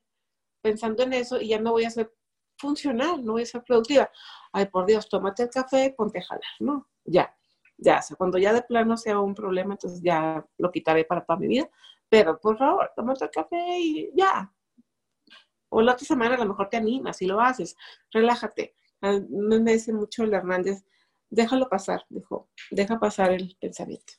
pensando 0.62 1.04
en 1.04 1.14
eso 1.14 1.40
y 1.40 1.50
ya 1.50 1.60
no 1.60 1.72
voy 1.72 1.86
a 1.86 1.90
ser 1.90 2.12
funcional, 2.58 3.24
no 3.24 3.34
voy 3.34 3.44
a 3.44 3.46
ser 3.48 3.64
productiva. 3.64 4.10
Ay, 4.52 4.68
por 4.68 4.86
Dios, 4.86 5.10
tómate 5.10 5.44
el 5.44 5.50
café, 5.50 5.94
ponte 5.98 6.20
a 6.20 6.24
jalar, 6.24 6.44
¿no? 6.60 6.88
Ya, 7.04 7.36
ya, 7.78 8.02
o 8.12 8.16
cuando 8.16 8.38
ya 8.38 8.54
de 8.54 8.62
plano 8.62 8.98
sea 8.98 9.20
un 9.20 9.34
problema, 9.36 9.74
entonces 9.74 10.02
ya 10.02 10.46
lo 10.58 10.72
quitaré 10.72 11.06
para 11.06 11.26
toda 11.26 11.40
mi 11.40 11.48
vida, 11.48 11.70
pero 12.08 12.40
por 12.40 12.58
favor, 12.58 12.92
tómate 12.96 13.26
el 13.26 13.32
café 13.32 13.80
y 13.80 14.12
ya. 14.16 14.52
O 15.78 15.82
la 15.82 15.92
otra 15.92 16.06
semana 16.06 16.36
a 16.36 16.38
lo 16.38 16.46
mejor 16.46 16.70
te 16.70 16.78
animas 16.78 17.22
y 17.22 17.26
lo 17.26 17.42
haces, 17.42 17.76
relájate. 18.10 18.76
Me 19.02 19.74
dice 19.74 19.92
mucho 19.92 20.24
el 20.24 20.34
Hernández, 20.34 20.86
déjalo 21.30 21.68
pasar, 21.68 22.06
dijo, 22.08 22.48
deja 22.72 22.98
pasar 22.98 23.32
el 23.32 23.58
pensamiento. 23.60 24.14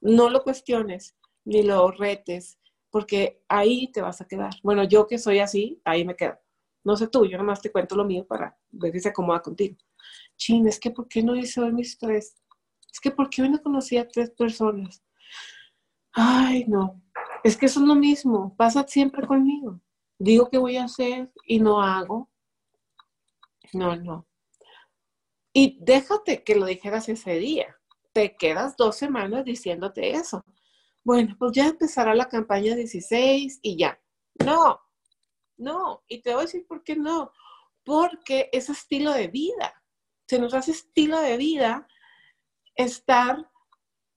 No 0.00 0.28
lo 0.28 0.42
cuestiones 0.42 1.16
ni 1.44 1.62
lo 1.62 1.92
retes, 1.92 2.58
porque 2.90 3.44
ahí 3.46 3.92
te 3.92 4.02
vas 4.02 4.20
a 4.20 4.26
quedar. 4.26 4.50
Bueno, 4.64 4.82
yo 4.82 5.06
que 5.06 5.18
soy 5.18 5.38
así, 5.38 5.80
ahí 5.84 6.04
me 6.04 6.16
quedo. 6.16 6.36
No 6.82 6.96
sé 6.96 7.06
tú, 7.06 7.26
yo 7.26 7.38
nomás 7.38 7.62
te 7.62 7.70
cuento 7.70 7.94
lo 7.94 8.04
mío 8.04 8.26
para 8.26 8.58
ver 8.70 8.92
si 8.92 8.98
se 8.98 9.10
acomoda 9.10 9.40
contigo. 9.40 9.76
Chin, 10.36 10.66
es 10.66 10.80
que 10.80 10.90
¿por 10.90 11.06
qué 11.06 11.22
no 11.22 11.36
hice 11.36 11.60
hoy 11.60 11.72
mis 11.72 11.96
tres? 11.96 12.34
Es 12.92 12.98
que 12.98 13.12
¿por 13.12 13.30
qué 13.30 13.42
hoy 13.42 13.50
no 13.50 13.62
conocí 13.62 13.98
a 13.98 14.08
tres 14.08 14.30
personas? 14.30 15.00
Ay, 16.10 16.64
no. 16.66 17.00
Es 17.44 17.56
que 17.56 17.66
eso 17.66 17.78
es 17.78 17.86
lo 17.86 17.94
mismo. 17.94 18.56
Pasa 18.56 18.84
siempre 18.88 19.24
conmigo. 19.28 19.80
Digo 20.18 20.50
que 20.50 20.58
voy 20.58 20.76
a 20.76 20.84
hacer 20.84 21.32
y 21.44 21.60
no 21.60 21.80
hago. 21.80 22.30
No, 23.72 23.96
no. 23.96 24.26
Y 25.52 25.78
déjate 25.80 26.42
que 26.44 26.56
lo 26.56 26.66
dijeras 26.66 27.08
ese 27.08 27.34
día. 27.34 27.76
Te 28.12 28.36
quedas 28.36 28.76
dos 28.76 28.96
semanas 28.96 29.44
diciéndote 29.44 30.12
eso. 30.12 30.44
Bueno, 31.04 31.36
pues 31.38 31.52
ya 31.52 31.68
empezará 31.68 32.14
la 32.14 32.28
campaña 32.28 32.74
16 32.74 33.60
y 33.62 33.76
ya. 33.76 34.00
No, 34.44 34.80
no. 35.56 36.02
Y 36.08 36.22
te 36.22 36.32
voy 36.32 36.40
a 36.40 36.46
decir 36.46 36.66
por 36.66 36.82
qué 36.82 36.96
no. 36.96 37.32
Porque 37.84 38.50
es 38.52 38.68
estilo 38.68 39.12
de 39.12 39.28
vida. 39.28 39.82
Se 40.26 40.38
nos 40.38 40.52
hace 40.54 40.72
estilo 40.72 41.20
de 41.20 41.36
vida 41.36 41.86
estar 42.74 43.50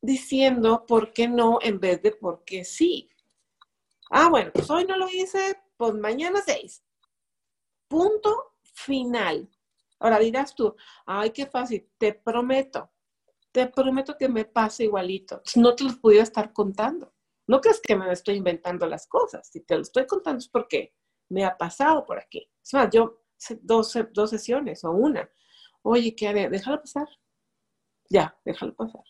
diciendo 0.01 0.85
por 0.87 1.13
qué 1.13 1.27
no 1.27 1.59
en 1.61 1.79
vez 1.79 2.01
de 2.01 2.11
por 2.11 2.43
qué 2.43 2.65
sí. 2.65 3.09
Ah, 4.09 4.29
bueno, 4.29 4.51
pues 4.53 4.69
hoy 4.69 4.85
no 4.85 4.97
lo 4.97 5.07
hice, 5.09 5.57
pues 5.81 5.95
mañana 5.95 6.39
seis. 6.45 6.83
Punto 7.87 8.53
final. 8.75 9.49
Ahora 9.97 10.19
dirás 10.19 10.53
tú, 10.53 10.75
ay, 11.07 11.31
qué 11.31 11.47
fácil, 11.47 11.89
te 11.97 12.13
prometo, 12.13 12.91
te 13.51 13.65
prometo 13.65 14.15
que 14.15 14.29
me 14.29 14.45
pase 14.45 14.83
igualito. 14.83 15.41
No 15.55 15.73
te 15.73 15.85
lo 15.85 15.99
pudiera 15.99 16.21
estar 16.21 16.53
contando. 16.53 17.15
No 17.47 17.59
crees 17.59 17.81
que 17.81 17.95
me 17.95 18.11
estoy 18.11 18.35
inventando 18.35 18.85
las 18.85 19.07
cosas. 19.07 19.49
Si 19.51 19.61
te 19.61 19.75
lo 19.75 19.81
estoy 19.81 20.05
contando 20.05 20.37
es 20.37 20.47
porque 20.47 20.93
me 21.29 21.45
ha 21.45 21.57
pasado 21.57 22.05
por 22.05 22.19
aquí. 22.19 22.47
Es 22.63 22.75
más, 22.75 22.89
yo 22.91 23.23
dos, 23.61 23.97
dos 24.11 24.29
sesiones 24.29 24.83
o 24.83 24.91
una. 24.91 25.31
Oye, 25.81 26.15
¿qué 26.15 26.27
haré? 26.27 26.47
Déjalo 26.47 26.79
pasar. 26.79 27.07
Ya, 28.07 28.37
déjalo 28.45 28.75
pasar. 28.75 29.01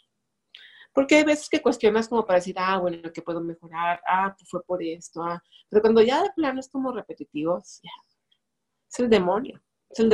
Porque 0.94 1.16
hay 1.16 1.24
veces 1.24 1.50
que 1.50 1.62
cuestionas 1.62 2.10
como 2.10 2.26
para 2.26 2.40
decir, 2.40 2.56
ah, 2.58 2.78
bueno, 2.80 3.12
¿qué 3.14 3.22
puedo 3.22 3.42
mejorar? 3.42 4.02
Ah, 4.08 4.36
pues 4.38 4.50
fue 4.50 4.64
por 4.64 4.84
esto. 4.84 5.24
Ah. 5.24 5.42
Pero 5.70 5.82
cuando 5.82 6.02
ya 6.02 6.24
de 6.24 6.32
plano 6.36 6.60
es 6.60 6.70
como 6.70 6.92
repetitivo, 6.92 7.60
ya, 7.82 7.92
es 8.90 9.00
el 9.00 9.10
demonio 9.10 9.62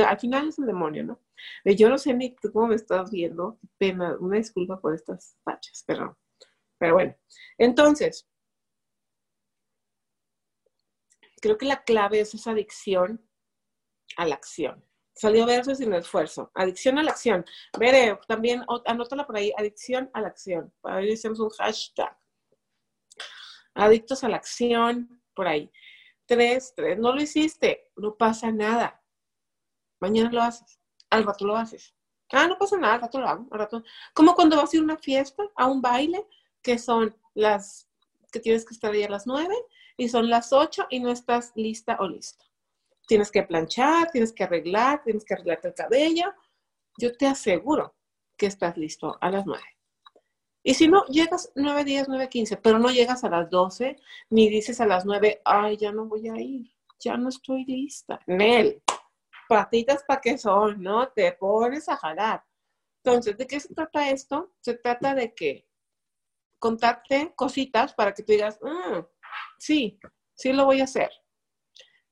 al 0.06 0.18
final 0.18 0.48
es 0.48 0.58
el 0.58 0.66
demonio, 0.66 1.04
¿no? 1.04 1.20
Yo 1.64 1.88
no 1.88 1.98
sé 1.98 2.14
ni 2.14 2.34
tú 2.34 2.52
cómo 2.52 2.68
me 2.68 2.74
estás 2.74 3.10
viendo, 3.10 3.58
pena, 3.78 4.16
una 4.18 4.36
disculpa 4.36 4.80
por 4.80 4.94
estas 4.94 5.36
fachas, 5.44 5.84
pero, 5.86 6.18
pero 6.78 6.94
bueno. 6.94 7.14
Entonces, 7.58 8.28
creo 11.40 11.56
que 11.56 11.66
la 11.66 11.84
clave 11.84 12.20
es 12.20 12.34
esa 12.34 12.52
adicción 12.52 13.24
a 14.16 14.26
la 14.26 14.34
acción. 14.34 14.84
Salió 15.18 15.46
verso 15.46 15.74
sin 15.74 15.92
esfuerzo. 15.94 16.52
Adicción 16.54 16.96
a 16.96 17.02
la 17.02 17.10
acción. 17.10 17.44
Veré, 17.76 18.16
también 18.28 18.64
anótala 18.86 19.26
por 19.26 19.36
ahí, 19.36 19.52
adicción 19.56 20.08
a 20.14 20.20
la 20.20 20.28
acción. 20.28 20.72
Ahí 20.84 21.12
hacemos 21.12 21.40
un 21.40 21.50
hashtag. 21.50 22.16
Adictos 23.74 24.22
a 24.22 24.28
la 24.28 24.36
acción, 24.36 25.20
por 25.34 25.48
ahí. 25.48 25.72
Tres, 26.24 26.72
tres, 26.76 26.96
no 27.00 27.12
lo 27.12 27.20
hiciste, 27.20 27.90
no 27.96 28.16
pasa 28.16 28.52
nada. 28.52 29.02
Mañana 29.98 30.30
lo 30.30 30.40
haces, 30.40 30.78
al 31.10 31.24
rato 31.24 31.44
lo 31.44 31.56
haces. 31.56 31.92
Ah, 32.30 32.46
no 32.46 32.56
pasa 32.56 32.76
nada, 32.76 32.94
al 32.94 33.00
rato 33.00 33.18
lo 33.18 33.26
hago, 33.26 33.48
al 33.50 33.58
rato. 33.58 33.82
Como 34.14 34.36
cuando 34.36 34.56
vas 34.56 34.72
a 34.72 34.76
ir 34.76 34.82
a 34.82 34.84
una 34.84 34.98
fiesta, 34.98 35.42
a 35.56 35.66
un 35.66 35.82
baile, 35.82 36.24
que 36.62 36.78
son 36.78 37.16
las 37.34 37.90
que 38.30 38.38
tienes 38.38 38.64
que 38.64 38.74
estar 38.74 38.92
ahí 38.92 39.02
a 39.02 39.10
las 39.10 39.26
nueve 39.26 39.56
y 39.96 40.08
son 40.08 40.30
las 40.30 40.52
ocho 40.52 40.86
y 40.90 41.00
no 41.00 41.10
estás 41.10 41.50
lista 41.56 41.96
o 41.98 42.06
listo. 42.06 42.47
Tienes 43.08 43.32
que 43.32 43.42
planchar, 43.42 44.10
tienes 44.12 44.32
que 44.32 44.44
arreglar, 44.44 45.02
tienes 45.02 45.24
que 45.24 45.34
arreglarte 45.34 45.68
el 45.68 45.74
cabello. 45.74 46.32
Yo 46.98 47.16
te 47.16 47.26
aseguro 47.26 47.96
que 48.36 48.46
estás 48.46 48.76
listo 48.76 49.16
a 49.20 49.30
las 49.30 49.46
nueve. 49.46 49.64
Y 50.62 50.74
si 50.74 50.88
no, 50.88 51.04
llegas 51.06 51.50
nueve 51.54 51.84
días, 51.84 52.08
nueve 52.08 52.28
quince, 52.28 52.58
pero 52.58 52.78
no 52.78 52.90
llegas 52.90 53.24
a 53.24 53.30
las 53.30 53.48
doce, 53.48 53.96
ni 54.28 54.50
dices 54.50 54.80
a 54.80 54.86
las 54.86 55.06
nueve, 55.06 55.40
ay, 55.44 55.78
ya 55.78 55.90
no 55.90 56.04
voy 56.04 56.28
a 56.28 56.36
ir, 56.38 56.70
ya 57.00 57.16
no 57.16 57.30
estoy 57.30 57.64
lista. 57.64 58.20
Nel, 58.26 58.82
patitas 59.48 60.04
para 60.04 60.20
qué 60.20 60.36
son, 60.36 60.82
¿no? 60.82 61.08
Te 61.08 61.32
pones 61.32 61.88
a 61.88 61.96
jalar. 61.96 62.44
Entonces, 63.02 63.38
¿de 63.38 63.46
qué 63.46 63.58
se 63.58 63.74
trata 63.74 64.10
esto? 64.10 64.52
Se 64.60 64.74
trata 64.74 65.14
de 65.14 65.32
que 65.32 65.66
contacte 66.58 67.32
cositas 67.34 67.94
para 67.94 68.12
que 68.12 68.22
tú 68.22 68.32
digas, 68.32 68.58
mm, 68.60 69.00
sí, 69.58 69.98
sí 70.34 70.52
lo 70.52 70.66
voy 70.66 70.82
a 70.82 70.84
hacer. 70.84 71.10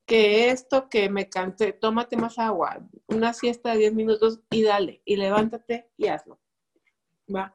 Que 0.07 0.49
esto 0.49 0.87
que 0.89 1.09
me 1.09 1.29
cansé, 1.29 1.73
tómate 1.73 2.15
más 2.15 2.39
agua, 2.39 2.79
una 3.07 3.33
siesta 3.33 3.71
de 3.71 3.79
10 3.79 3.93
minutos 3.93 4.39
y 4.49 4.63
dale, 4.63 5.01
y 5.03 5.17
levántate 5.17 5.91
y 5.97 6.07
hazlo. 6.07 6.39
¿Va? 7.33 7.53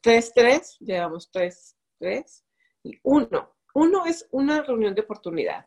3, 0.00 0.32
3, 0.32 0.76
llevamos 0.78 1.28
3, 1.32 1.76
3 1.98 2.44
y 2.84 3.00
1. 3.02 3.56
Uno 3.74 4.06
es 4.06 4.28
una 4.30 4.62
reunión 4.62 4.94
de 4.94 5.02
oportunidad. 5.02 5.66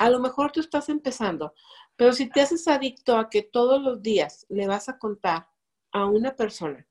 A 0.00 0.10
lo 0.10 0.18
mejor 0.18 0.50
tú 0.50 0.58
estás 0.58 0.88
empezando, 0.88 1.54
pero 1.94 2.12
si 2.12 2.28
te 2.28 2.40
haces 2.40 2.66
adicto 2.66 3.16
a 3.16 3.30
que 3.30 3.42
todos 3.42 3.80
los 3.80 4.02
días 4.02 4.44
le 4.48 4.66
vas 4.66 4.88
a 4.88 4.98
contar 4.98 5.48
a 5.92 6.06
una 6.06 6.34
persona, 6.34 6.84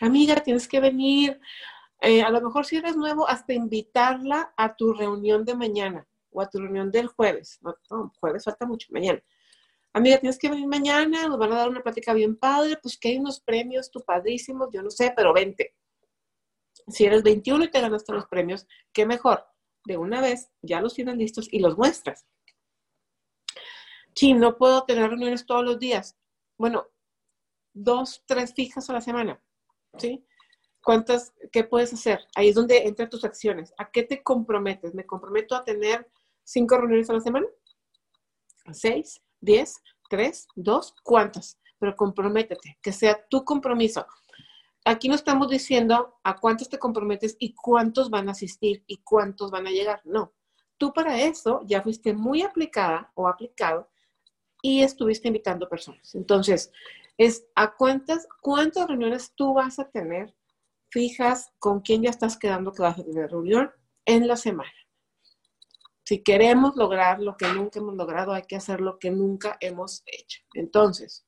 amiga, 0.00 0.34
tienes 0.36 0.68
que 0.68 0.80
venir, 0.80 1.40
eh, 2.02 2.22
a 2.22 2.28
lo 2.28 2.42
mejor 2.42 2.66
si 2.66 2.76
eres 2.76 2.96
nuevo, 2.96 3.26
hasta 3.26 3.54
invitarla 3.54 4.52
a 4.58 4.76
tu 4.76 4.92
reunión 4.92 5.46
de 5.46 5.54
mañana 5.54 6.06
o 6.32 6.40
a 6.40 6.48
tu 6.48 6.58
reunión 6.58 6.90
del 6.90 7.08
jueves. 7.08 7.60
No, 7.62 8.12
jueves 8.20 8.44
falta 8.44 8.66
mucho, 8.66 8.88
mañana. 8.90 9.22
Amiga, 9.94 10.18
tienes 10.18 10.38
que 10.38 10.48
venir 10.48 10.66
mañana, 10.66 11.28
nos 11.28 11.38
van 11.38 11.52
a 11.52 11.56
dar 11.56 11.68
una 11.68 11.82
plática 11.82 12.14
bien 12.14 12.36
padre, 12.36 12.78
pues 12.82 12.96
que 12.96 13.08
hay 13.08 13.18
unos 13.18 13.40
premios, 13.40 13.90
tu 13.90 14.00
padrísimos, 14.00 14.70
yo 14.72 14.82
no 14.82 14.90
sé, 14.90 15.12
pero 15.14 15.34
vente. 15.34 15.74
Si 16.88 17.04
eres 17.04 17.22
21 17.22 17.64
y 17.64 17.70
te 17.70 17.80
ganaste 17.80 18.12
los 18.12 18.26
premios, 18.26 18.66
qué 18.92 19.04
mejor. 19.04 19.44
De 19.84 19.98
una 19.98 20.20
vez 20.20 20.50
ya 20.62 20.80
los 20.80 20.94
tienes 20.94 21.16
listos 21.16 21.48
y 21.50 21.58
los 21.58 21.76
muestras. 21.76 22.26
Sí, 24.14 24.34
no 24.34 24.56
puedo 24.56 24.84
tener 24.84 25.10
reuniones 25.10 25.46
todos 25.46 25.64
los 25.64 25.78
días. 25.78 26.16
Bueno, 26.56 26.86
dos, 27.72 28.22
tres 28.26 28.54
fijas 28.54 28.88
a 28.88 28.94
la 28.94 29.00
semana. 29.00 29.42
¿Sí? 29.98 30.24
¿Cuántas, 30.82 31.32
qué 31.52 31.64
puedes 31.64 31.92
hacer? 31.92 32.20
Ahí 32.34 32.48
es 32.48 32.54
donde 32.54 32.86
entran 32.86 33.08
tus 33.08 33.24
acciones. 33.24 33.72
¿A 33.78 33.90
qué 33.90 34.02
te 34.02 34.22
comprometes? 34.22 34.94
¿Me 34.94 35.06
comprometo 35.06 35.54
a 35.54 35.64
tener 35.64 36.10
cinco 36.44 36.76
reuniones 36.76 37.10
a 37.10 37.14
la 37.14 37.20
semana? 37.20 37.46
¿Seis? 38.72 39.20
¿Diez? 39.40 39.76
¿Tres? 40.08 40.46
¿Dos? 40.54 40.94
¿Cuántas? 41.02 41.58
Pero 41.78 41.96
comprométete, 41.96 42.78
que 42.80 42.92
sea 42.92 43.26
tu 43.28 43.44
compromiso. 43.44 44.06
Aquí 44.84 45.08
no 45.08 45.14
estamos 45.14 45.48
diciendo 45.48 46.18
a 46.24 46.38
cuántos 46.38 46.68
te 46.68 46.78
comprometes 46.78 47.36
y 47.38 47.54
cuántos 47.54 48.10
van 48.10 48.28
a 48.28 48.32
asistir 48.32 48.82
y 48.86 48.98
cuántos 48.98 49.50
van 49.50 49.66
a 49.66 49.70
llegar. 49.70 50.00
No. 50.04 50.32
Tú 50.76 50.92
para 50.92 51.20
eso 51.20 51.60
ya 51.66 51.82
fuiste 51.82 52.12
muy 52.12 52.42
aplicada 52.42 53.12
o 53.14 53.28
aplicado 53.28 53.88
y 54.60 54.82
estuviste 54.82 55.28
invitando 55.28 55.68
personas. 55.68 56.14
Entonces, 56.14 56.72
es 57.16 57.46
a 57.54 57.74
cuántas, 57.76 58.26
cuántas 58.40 58.88
reuniones 58.88 59.32
tú 59.34 59.54
vas 59.54 59.78
a 59.78 59.88
tener 59.88 60.34
fijas 60.90 61.52
con 61.58 61.80
quién 61.80 62.02
ya 62.02 62.10
estás 62.10 62.36
quedando 62.36 62.72
que 62.72 62.82
vas 62.82 62.98
a 62.98 63.04
tener 63.04 63.30
reunión 63.30 63.70
en 64.04 64.26
la 64.26 64.36
semana. 64.36 64.72
Si 66.12 66.22
queremos 66.22 66.76
lograr 66.76 67.20
lo 67.20 67.38
que 67.38 67.48
nunca 67.48 67.78
hemos 67.78 67.94
logrado, 67.94 68.34
hay 68.34 68.42
que 68.42 68.56
hacer 68.56 68.82
lo 68.82 68.98
que 68.98 69.10
nunca 69.10 69.56
hemos 69.60 70.02
hecho. 70.04 70.42
Entonces, 70.52 71.26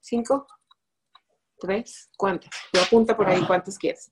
cinco, 0.00 0.46
tres, 1.58 2.08
¿cuántas? 2.16 2.50
Te 2.72 2.80
apunta 2.80 3.14
por 3.14 3.28
ahí 3.28 3.44
cuántas 3.46 3.76
quieres. 3.76 4.10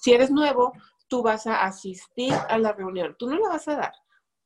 Si 0.00 0.14
eres 0.14 0.30
nuevo, 0.30 0.72
tú 1.06 1.22
vas 1.22 1.46
a 1.46 1.66
asistir 1.66 2.32
a 2.48 2.56
la 2.56 2.72
reunión. 2.72 3.14
Tú 3.18 3.28
no 3.28 3.38
la 3.38 3.50
vas 3.50 3.68
a 3.68 3.76
dar. 3.76 3.92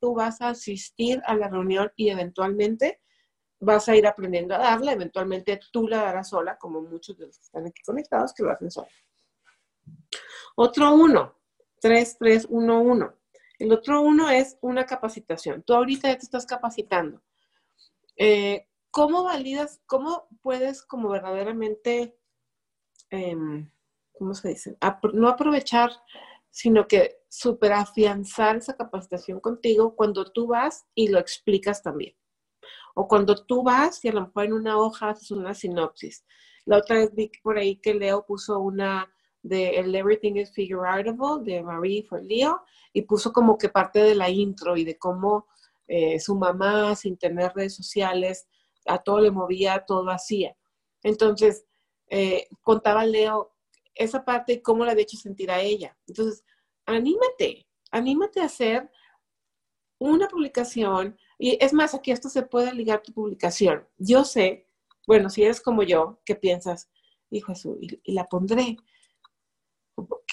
Tú 0.01 0.13
vas 0.13 0.41
a 0.41 0.49
asistir 0.49 1.23
a 1.25 1.37
la 1.37 1.47
reunión 1.47 1.93
y 1.95 2.11
eventualmente 2.11 3.01
vas 3.61 3.89
a 3.89 3.95
ir 3.95 4.09
aprendiendo 4.09 4.57
a 4.57 4.59
darla. 4.59 4.91
Eventualmente 4.91 5.61
tú 5.71 5.87
la 5.87 5.99
darás 5.99 6.31
sola, 6.31 6.59
como 6.59 6.83
muchos 6.83 7.17
de 7.17 7.27
los 7.27 7.39
que 7.39 7.45
están 7.45 7.65
aquí 7.65 7.81
conectados 7.87 8.35
que 8.35 8.43
lo 8.43 8.51
hacen 8.51 8.73
sola. 8.73 8.89
Otro 10.57 10.93
uno, 10.95 11.37
tres, 11.81 12.17
tres, 12.19 12.45
uno, 12.51 12.81
uno. 12.81 13.20
El 13.61 13.73
otro 13.73 14.01
uno 14.01 14.31
es 14.31 14.57
una 14.63 14.87
capacitación. 14.87 15.63
Tú 15.63 15.75
ahorita 15.75 16.09
ya 16.09 16.17
te 16.17 16.25
estás 16.25 16.47
capacitando. 16.47 17.23
Eh, 18.17 18.67
¿Cómo 18.91 19.23
validas, 19.23 19.83
cómo 19.85 20.29
puedes 20.41 20.83
como 20.83 21.11
verdaderamente, 21.11 22.17
em, 23.11 23.71
¿cómo 24.19 24.33
se 24.33 24.49
dice? 24.49 24.79
no 25.13 25.29
aprovechar, 25.29 25.91
sino 26.49 26.89
que 26.89 27.19
super 27.29 27.75
afianzar 27.75 28.57
esa 28.57 28.77
capacitación 28.77 29.41
contigo 29.41 29.95
cuando 29.95 30.25
tú 30.25 30.47
vas 30.47 30.87
y 30.95 31.09
lo 31.09 31.19
explicas 31.19 31.83
también. 31.83 32.17
O 32.95 33.09
cuando 33.09 33.45
tú 33.45 33.63
vas 33.63 34.03
y 34.07 34.09
a 34.09 34.13
lo 34.13 34.23
mejor 34.23 34.45
en 34.47 34.55
una 34.55 34.79
hoja 34.79 35.11
haces 35.11 35.31
una 35.33 35.53
sinopsis. 35.53 36.25
La 36.65 36.79
otra 36.79 36.97
vez 36.97 37.15
vi 37.15 37.31
por 37.43 37.59
ahí 37.59 37.77
que 37.77 37.93
Leo 37.93 38.25
puso 38.25 38.59
una 38.59 39.13
de 39.43 39.79
el 39.79 39.95
Everything 39.95 40.35
is 40.37 40.53
Figureoutable 40.53 41.43
de 41.45 41.63
Marie 41.63 42.07
Leo 42.23 42.63
y 42.93 43.03
puso 43.03 43.33
como 43.33 43.57
que 43.57 43.69
parte 43.69 44.01
de 44.01 44.15
la 44.15 44.29
intro 44.29 44.77
y 44.77 44.85
de 44.85 44.99
cómo 44.99 45.47
eh, 45.87 46.21
su 46.21 46.37
mamá, 46.37 46.95
sin 46.95 47.17
tener 47.17 47.53
redes 47.55 47.75
sociales, 47.75 48.47
a 48.87 48.99
todo 48.99 49.21
le 49.21 49.31
movía, 49.31 49.85
todo 49.87 50.11
hacía. 50.11 50.57
Entonces, 51.03 51.65
eh, 52.09 52.49
contaba 52.63 53.05
Leo 53.05 53.55
esa 53.95 54.25
parte 54.25 54.55
y 54.55 54.63
cómo 54.63 54.85
la 54.85 54.93
había 54.93 55.03
hecho 55.03 55.17
sentir 55.17 55.51
a 55.51 55.61
ella. 55.61 55.97
Entonces, 56.07 56.45
anímate, 56.87 57.67
anímate 57.91 58.41
a 58.41 58.45
hacer 58.45 58.91
una 59.99 60.29
publicación. 60.29 61.17
Y 61.39 61.59
es 61.61 61.73
más, 61.73 61.95
aquí 61.95 62.11
esto 62.11 62.29
se 62.29 62.43
puede 62.43 62.75
ligar 62.75 63.03
tu 63.03 63.13
publicación. 63.13 63.87
Yo 63.99 64.25
sé, 64.25 64.67
bueno, 65.07 65.29
si 65.31 65.43
eres 65.43 65.61
como 65.61 65.83
yo, 65.83 66.21
que 66.25 66.35
piensas, 66.35 66.91
hijo 67.31 67.53
Jesús, 67.53 67.79
y 67.81 68.13
la 68.13 68.25
pondré. 68.27 68.77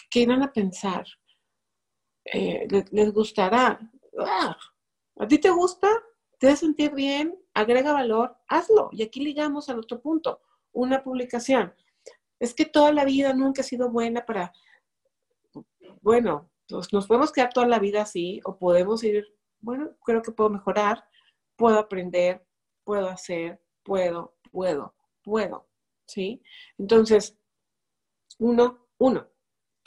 ¿Qué 0.10 0.22
irán 0.22 0.43
a 0.43 0.54
pensar? 0.54 1.06
Eh, 2.26 2.67
les, 2.91 3.13
gustará. 3.13 3.80
Ah, 4.20 4.58
¿A 5.17 5.28
ti 5.28 5.38
te 5.39 5.50
gusta? 5.50 5.89
¿Te 6.39 6.48
hace 6.48 6.58
sentir 6.65 6.93
bien? 6.93 7.38
Agrega 7.54 7.93
valor, 7.93 8.38
hazlo. 8.48 8.89
Y 8.91 9.04
aquí 9.04 9.22
ligamos 9.22 9.70
al 9.70 9.80
otro 9.80 10.02
punto, 10.02 10.41
una 10.72 11.04
publicación. 11.04 11.74
Es 12.39 12.54
que 12.54 12.65
toda 12.65 12.91
la 12.91 13.06
vida 13.06 13.34
nunca 13.34 13.62
ha 13.62 13.65
sido 13.65 13.89
buena 13.89 14.26
para, 14.26 14.54
bueno, 16.02 16.52
nos, 16.70 16.93
nos 16.93 17.08
podemos 17.08 17.32
quedar 17.32 17.52
toda 17.52 17.67
la 17.67 17.80
vida 17.80 18.04
así 18.04 18.39
o 18.43 18.58
podemos 18.58 19.04
ir, 19.04 19.26
bueno, 19.60 19.96
creo 20.06 20.22
que 20.22 20.32
puedo 20.32 20.50
mejorar, 20.50 21.04
puedo 21.56 21.80
aprender, 21.80 22.46
puedo 22.84 23.10
hacer, 23.10 23.60
puedo, 23.84 24.38
puedo, 24.52 24.93
puedo, 25.24 25.67
¿sí? 26.06 26.43
Entonces, 26.78 27.38
uno, 28.38 28.88
uno, 29.00 29.28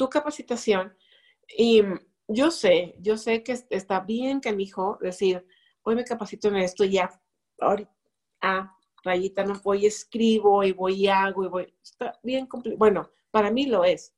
tu 0.00 0.08
capacitación 0.08 0.96
y 1.46 1.82
yo 2.26 2.50
sé, 2.50 2.94
yo 3.00 3.18
sé 3.18 3.42
que 3.42 3.52
está 3.68 4.00
bien 4.00 4.40
que 4.40 4.50
mi 4.50 4.62
hijo 4.62 4.96
decir, 5.02 5.46
hoy 5.82 5.94
me 5.94 6.04
capacito 6.04 6.48
en 6.48 6.56
esto 6.56 6.86
ya, 6.86 7.10
ahorita, 7.58 7.94
ah, 8.40 8.74
rayita, 9.04 9.44
no 9.44 9.60
voy, 9.62 9.84
escribo 9.84 10.64
y 10.64 10.72
voy 10.72 11.04
y 11.04 11.08
hago 11.08 11.44
y 11.44 11.48
voy. 11.48 11.74
Está 11.82 12.18
bien 12.22 12.46
complicado. 12.46 12.78
Bueno, 12.78 13.10
para 13.30 13.50
mí 13.50 13.66
lo 13.66 13.84
es. 13.84 14.14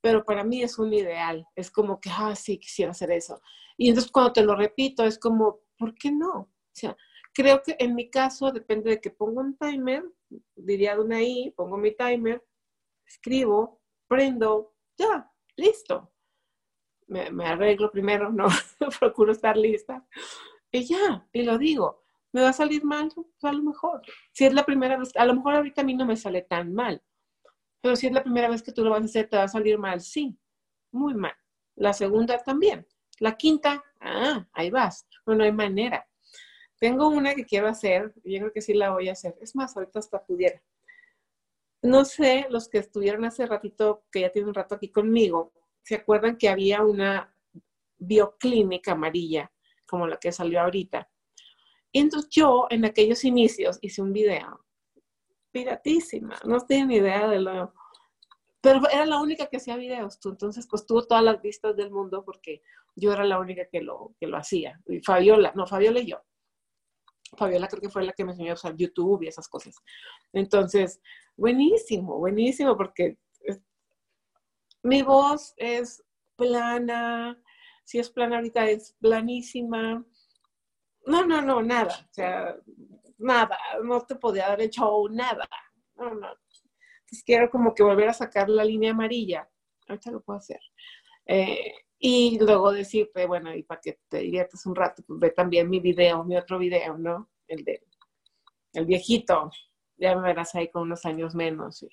Pero 0.00 0.24
para 0.24 0.44
mí 0.44 0.62
es 0.62 0.78
un 0.78 0.94
ideal. 0.94 1.44
Es 1.56 1.72
como 1.72 2.00
que, 2.00 2.10
ah, 2.16 2.36
sí, 2.36 2.58
quisiera 2.58 2.92
hacer 2.92 3.10
eso. 3.10 3.40
Y 3.76 3.88
entonces 3.88 4.12
cuando 4.12 4.32
te 4.32 4.44
lo 4.44 4.54
repito, 4.54 5.02
es 5.02 5.18
como, 5.18 5.62
¿por 5.76 5.92
qué 5.96 6.12
no? 6.12 6.30
O 6.30 6.48
sea, 6.72 6.96
creo 7.34 7.64
que 7.64 7.74
en 7.80 7.96
mi 7.96 8.10
caso 8.10 8.52
depende 8.52 8.90
de 8.90 9.00
que 9.00 9.10
pongo 9.10 9.40
un 9.40 9.58
timer, 9.58 10.04
diría 10.54 10.94
de 10.94 11.02
una 11.02 11.20
I, 11.20 11.52
pongo 11.56 11.76
mi 11.78 11.96
timer, 11.96 12.44
escribo, 13.04 13.77
prendo, 14.08 14.74
ya, 14.96 15.30
listo 15.56 16.12
me, 17.08 17.46
arreglo 17.46 17.90
primero, 17.90 18.30
no, 18.30 18.46
procuro 19.00 19.32
estar 19.32 19.56
lista. 19.56 20.06
Y 20.70 20.84
ya, 20.84 21.26
y 21.32 21.42
lo 21.42 21.58
digo, 21.58 22.02
¿me 22.32 22.42
va 22.42 22.50
a 22.50 22.52
salir 22.52 22.84
mal? 22.84 23.10
A 23.42 23.52
lo 23.52 23.62
mejor. 23.62 24.02
Si 24.32 24.44
es 24.44 24.52
la 24.52 24.64
primera 24.64 24.96
vez, 24.98 25.10
a 25.16 25.24
lo 25.24 25.34
mejor 25.34 25.54
ahorita 25.54 25.80
a 25.80 25.84
mí 25.84 25.94
no 25.94 26.06
me 26.06 26.16
sale 26.16 26.42
tan 26.42 26.72
mal, 26.74 27.02
pero 27.80 27.96
si 27.96 28.06
es 28.06 28.12
la 28.12 28.22
primera 28.22 28.48
vez 28.48 28.62
que 28.62 28.72
tú 28.72 28.84
lo 28.84 28.90
vas 28.90 29.02
a 29.02 29.06
hacer, 29.06 29.28
¿te 29.28 29.36
va 29.36 29.44
a 29.44 29.48
salir 29.48 29.78
mal? 29.78 30.00
Sí, 30.00 30.38
muy 30.92 31.14
mal. 31.14 31.34
La 31.74 31.92
segunda 31.92 32.38
también. 32.38 32.86
La 33.18 33.36
quinta, 33.36 33.82
ah, 34.00 34.46
ahí 34.52 34.70
vas. 34.70 35.06
No, 35.26 35.34
no 35.34 35.44
hay 35.44 35.52
manera. 35.52 36.06
Tengo 36.78 37.08
una 37.08 37.34
que 37.34 37.44
quiero 37.44 37.66
hacer, 37.66 38.12
yo 38.24 38.38
creo 38.38 38.52
que 38.52 38.60
sí 38.60 38.74
la 38.74 38.90
voy 38.90 39.08
a 39.08 39.12
hacer. 39.12 39.36
Es 39.40 39.56
más, 39.56 39.76
ahorita 39.76 39.98
hasta 39.98 40.24
pudiera. 40.24 40.62
No 41.82 42.04
sé, 42.04 42.46
los 42.50 42.68
que 42.68 42.78
estuvieron 42.78 43.24
hace 43.24 43.46
ratito, 43.46 44.04
que 44.10 44.22
ya 44.22 44.32
tienen 44.32 44.48
un 44.48 44.54
rato 44.54 44.74
aquí 44.74 44.88
conmigo, 44.88 45.52
¿se 45.82 45.94
acuerdan 45.94 46.36
que 46.36 46.48
había 46.48 46.82
una 46.82 47.32
bioclínica 47.98 48.92
amarilla, 48.92 49.50
como 49.86 50.06
la 50.06 50.16
que 50.16 50.32
salió 50.32 50.60
ahorita? 50.60 51.08
Y 51.92 52.00
entonces 52.00 52.30
yo 52.30 52.66
en 52.70 52.84
aquellos 52.84 53.24
inicios 53.24 53.78
hice 53.80 54.02
un 54.02 54.12
video, 54.12 54.64
piratísima, 55.50 56.36
no 56.44 56.58
ni 56.68 56.96
idea 56.96 57.28
de 57.28 57.40
lo... 57.40 57.74
Pero 58.60 58.80
era 58.90 59.06
la 59.06 59.20
única 59.20 59.46
que 59.46 59.58
hacía 59.58 59.76
videos, 59.76 60.18
tú. 60.18 60.30
Entonces, 60.30 60.66
pues 60.68 60.84
tuvo 60.84 61.06
todas 61.06 61.22
las 61.22 61.40
vistas 61.40 61.76
del 61.76 61.92
mundo 61.92 62.24
porque 62.24 62.60
yo 62.96 63.12
era 63.12 63.24
la 63.24 63.38
única 63.38 63.66
que 63.68 63.80
lo, 63.80 64.14
que 64.18 64.26
lo 64.26 64.36
hacía. 64.36 64.80
Y 64.86 65.00
Fabiola, 65.00 65.52
no, 65.54 65.66
Fabiola 65.66 66.00
y 66.00 66.06
yo. 66.06 66.20
Fabiola 67.36 67.68
creo 67.68 67.80
que 67.80 67.90
fue 67.90 68.04
la 68.04 68.12
que 68.12 68.24
me 68.24 68.32
enseñó 68.32 68.52
a 68.52 68.54
usar 68.54 68.76
YouTube 68.76 69.22
y 69.22 69.28
esas 69.28 69.48
cosas. 69.48 69.76
Entonces, 70.32 71.00
buenísimo, 71.36 72.18
buenísimo, 72.18 72.76
porque 72.76 73.18
mi 74.82 75.02
voz 75.02 75.54
es 75.56 76.02
plana, 76.36 77.40
si 77.84 77.98
es 77.98 78.10
plana 78.10 78.36
ahorita 78.36 78.68
es 78.68 78.96
planísima. 79.00 80.04
No, 81.06 81.24
no, 81.24 81.42
no, 81.42 81.62
nada. 81.62 82.06
O 82.10 82.12
sea, 82.12 82.56
nada. 83.18 83.58
No 83.82 84.00
te 84.02 84.14
podía 84.14 84.46
haber 84.46 84.62
hecho 84.62 85.04
nada. 85.10 85.48
No, 85.96 86.14
no. 86.14 86.28
Entonces 87.00 87.24
quiero 87.24 87.50
como 87.50 87.74
que 87.74 87.82
volver 87.82 88.08
a 88.08 88.14
sacar 88.14 88.48
la 88.48 88.64
línea 88.64 88.92
amarilla. 88.92 89.48
Ahorita 89.88 90.10
lo 90.10 90.20
puedo 90.20 90.38
hacer. 90.38 90.60
Eh, 91.26 91.74
y 91.98 92.38
luego 92.38 92.72
decirte, 92.72 93.26
bueno, 93.26 93.54
y 93.54 93.64
para 93.64 93.80
que 93.80 93.98
te 94.08 94.18
diviertas 94.18 94.64
un 94.66 94.76
rato, 94.76 95.02
pues 95.06 95.18
ve 95.18 95.30
también 95.30 95.68
mi 95.68 95.80
video, 95.80 96.24
mi 96.24 96.36
otro 96.36 96.58
video, 96.58 96.96
¿no? 96.96 97.30
El 97.46 97.64
de 97.64 97.82
el 98.74 98.86
viejito. 98.86 99.50
Ya 99.96 100.14
me 100.14 100.22
verás 100.22 100.54
ahí 100.54 100.70
con 100.70 100.82
unos 100.82 101.04
años 101.04 101.34
menos. 101.34 101.84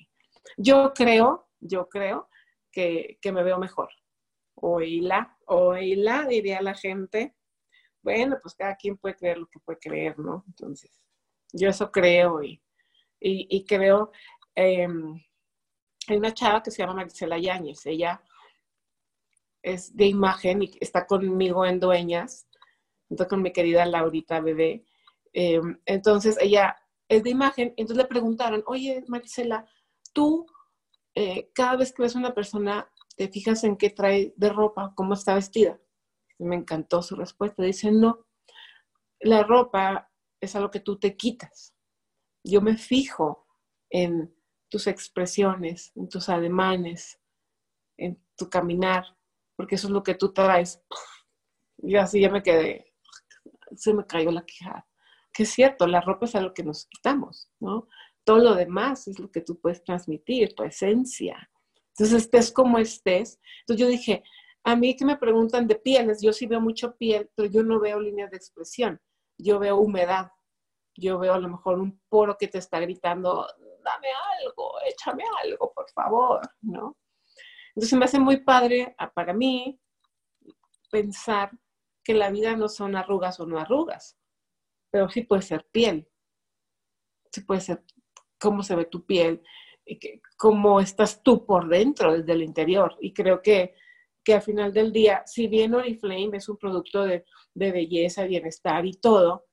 Yo 0.57 0.93
creo, 0.93 1.49
yo 1.59 1.89
creo 1.89 2.29
que, 2.71 3.17
me 3.23 3.43
veo 3.43 3.57
mejor. 3.57 3.89
Oíla, 4.55 5.37
oíla, 5.47 6.25
diría 6.27 6.61
la 6.61 6.75
gente. 6.75 7.35
Bueno, 8.03 8.37
pues 8.41 8.53
cada 8.53 8.75
quien 8.75 8.97
puede 8.97 9.15
creer 9.15 9.39
lo 9.39 9.47
que 9.47 9.59
puede 9.59 9.79
creer, 9.79 10.19
¿no? 10.19 10.43
Entonces, 10.47 11.03
yo 11.51 11.69
eso 11.69 11.91
creo 11.91 12.43
y, 12.43 12.61
y, 13.19 13.65
creo. 13.65 14.11
Em, 14.53 15.19
hay 16.07 16.17
una 16.17 16.33
chava 16.33 16.61
que 16.61 16.69
se 16.69 16.83
llama 16.83 16.93
Marcela 16.93 17.39
Yáñez, 17.39 17.85
ella 17.87 18.21
es 19.65 19.95
de 19.97 20.05
imagen 20.05 20.61
y 20.61 20.71
está 20.79 21.07
conmigo 21.07 21.65
en 21.65 21.79
Dueñas, 21.79 22.47
junto 23.09 23.27
con 23.27 23.41
mi 23.41 23.51
querida 23.51 23.85
Laurita 23.85 24.39
Bebé. 24.39 24.85
Em, 25.33 25.81
entonces, 25.85 26.37
ella 26.39 26.77
es 27.09 27.23
de 27.23 27.31
imagen, 27.31 27.73
entonces 27.75 27.97
le 27.97 28.07
preguntaron, 28.07 28.63
oye, 28.67 29.03
Maricela, 29.07 29.67
tú 30.13 30.45
eh, 31.15 31.49
cada 31.53 31.77
vez 31.77 31.91
que 31.91 32.03
ves 32.03 32.15
a 32.15 32.19
una 32.19 32.35
persona, 32.35 32.91
te 33.15 33.27
fijas 33.29 33.63
en 33.63 33.77
qué 33.77 33.89
trae 33.89 34.33
de 34.37 34.49
ropa, 34.49 34.93
cómo 34.95 35.13
está 35.15 35.33
vestida. 35.33 35.79
Me 36.37 36.55
encantó 36.55 37.01
su 37.01 37.15
respuesta. 37.15 37.63
Dice, 37.63 37.91
no, 37.91 38.27
la 39.21 39.43
ropa 39.43 40.11
es 40.41 40.55
algo 40.55 40.69
que 40.69 40.81
tú 40.81 40.99
te 40.99 41.15
quitas. 41.15 41.73
Yo 42.43 42.61
me 42.61 42.77
fijo 42.77 43.47
en 43.89 44.35
tus 44.69 44.87
expresiones, 44.87 45.91
en 45.95 46.09
tus 46.09 46.29
ademanes, 46.29 47.19
en 47.97 48.21
tu 48.35 48.49
caminar, 48.49 49.14
porque 49.55 49.75
eso 49.75 49.87
es 49.87 49.93
lo 49.93 50.03
que 50.03 50.15
tú 50.15 50.33
traes. 50.33 50.81
Y 51.77 51.95
así 51.95 52.21
ya 52.21 52.29
me 52.29 52.43
quedé, 52.43 52.93
se 53.75 53.93
me 53.93 54.05
cayó 54.05 54.31
la 54.31 54.45
quijada. 54.45 54.87
Que 55.33 55.43
es 55.43 55.49
cierto, 55.49 55.87
la 55.87 56.01
ropa 56.01 56.25
es 56.25 56.35
algo 56.35 56.53
que 56.53 56.63
nos 56.63 56.85
quitamos, 56.87 57.49
¿no? 57.59 57.87
Todo 58.23 58.37
lo 58.39 58.55
demás 58.55 59.07
es 59.07 59.19
lo 59.19 59.29
que 59.29 59.41
tú 59.41 59.59
puedes 59.59 59.83
transmitir, 59.83 60.55
tu 60.55 60.63
esencia, 60.63 61.49
Entonces, 61.89 62.23
estés 62.23 62.51
como 62.51 62.79
estés. 62.79 63.39
Entonces 63.61 63.85
yo 63.85 63.87
dije, 63.87 64.23
a 64.63 64.75
mí 64.75 64.95
que 64.95 65.05
me 65.05 65.17
preguntan 65.17 65.67
de 65.67 65.75
pieles, 65.75 66.21
yo 66.21 66.33
sí 66.33 66.47
veo 66.47 66.59
mucho 66.59 66.95
piel, 66.95 67.29
pero 67.35 67.49
yo 67.49 67.63
no 67.63 67.79
veo 67.79 67.99
líneas 67.99 68.31
de 68.31 68.37
expresión. 68.37 68.99
Yo 69.37 69.59
veo 69.59 69.77
humedad. 69.77 70.31
Yo 70.97 71.19
veo 71.19 71.33
a 71.33 71.39
lo 71.39 71.49
mejor 71.49 71.79
un 71.79 72.01
poro 72.09 72.37
que 72.37 72.47
te 72.47 72.57
está 72.57 72.79
gritando, 72.79 73.45
dame 73.83 74.07
algo, 74.41 74.71
échame 74.87 75.23
algo, 75.43 75.71
por 75.73 75.89
favor, 75.91 76.41
¿no? 76.61 76.95
Entonces 77.75 77.99
me 77.99 78.05
hace 78.05 78.19
muy 78.19 78.37
padre 78.37 78.95
ah, 78.97 79.11
para 79.11 79.33
mí 79.33 79.79
pensar 80.89 81.51
que 82.03 82.13
la 82.13 82.31
vida 82.31 82.55
no 82.55 82.69
son 82.69 82.95
arrugas 82.95 83.39
o 83.39 83.45
no 83.45 83.59
arrugas, 83.59 84.17
pero 84.91 85.09
sí 85.09 85.23
puede 85.23 85.41
ser 85.41 85.65
piel. 85.71 86.07
Sí 87.31 87.41
puede 87.41 87.61
ser 87.61 87.83
cómo 88.39 88.63
se 88.63 88.75
ve 88.75 88.85
tu 88.85 89.05
piel, 89.05 89.41
y 89.85 89.99
cómo 90.37 90.79
estás 90.79 91.21
tú 91.21 91.45
por 91.45 91.67
dentro, 91.69 92.13
desde 92.13 92.33
el 92.33 92.41
interior. 92.41 92.97
Y 92.99 93.13
creo 93.13 93.41
que, 93.41 93.75
que 94.23 94.33
al 94.33 94.41
final 94.41 94.73
del 94.73 94.91
día, 94.91 95.23
si 95.25 95.47
bien 95.47 95.75
Oriflame 95.75 96.37
es 96.37 96.49
un 96.49 96.57
producto 96.57 97.03
de, 97.03 97.25
de 97.53 97.71
belleza, 97.71 98.23
bienestar 98.25 98.85
y 98.85 98.93
todo, 98.93 99.45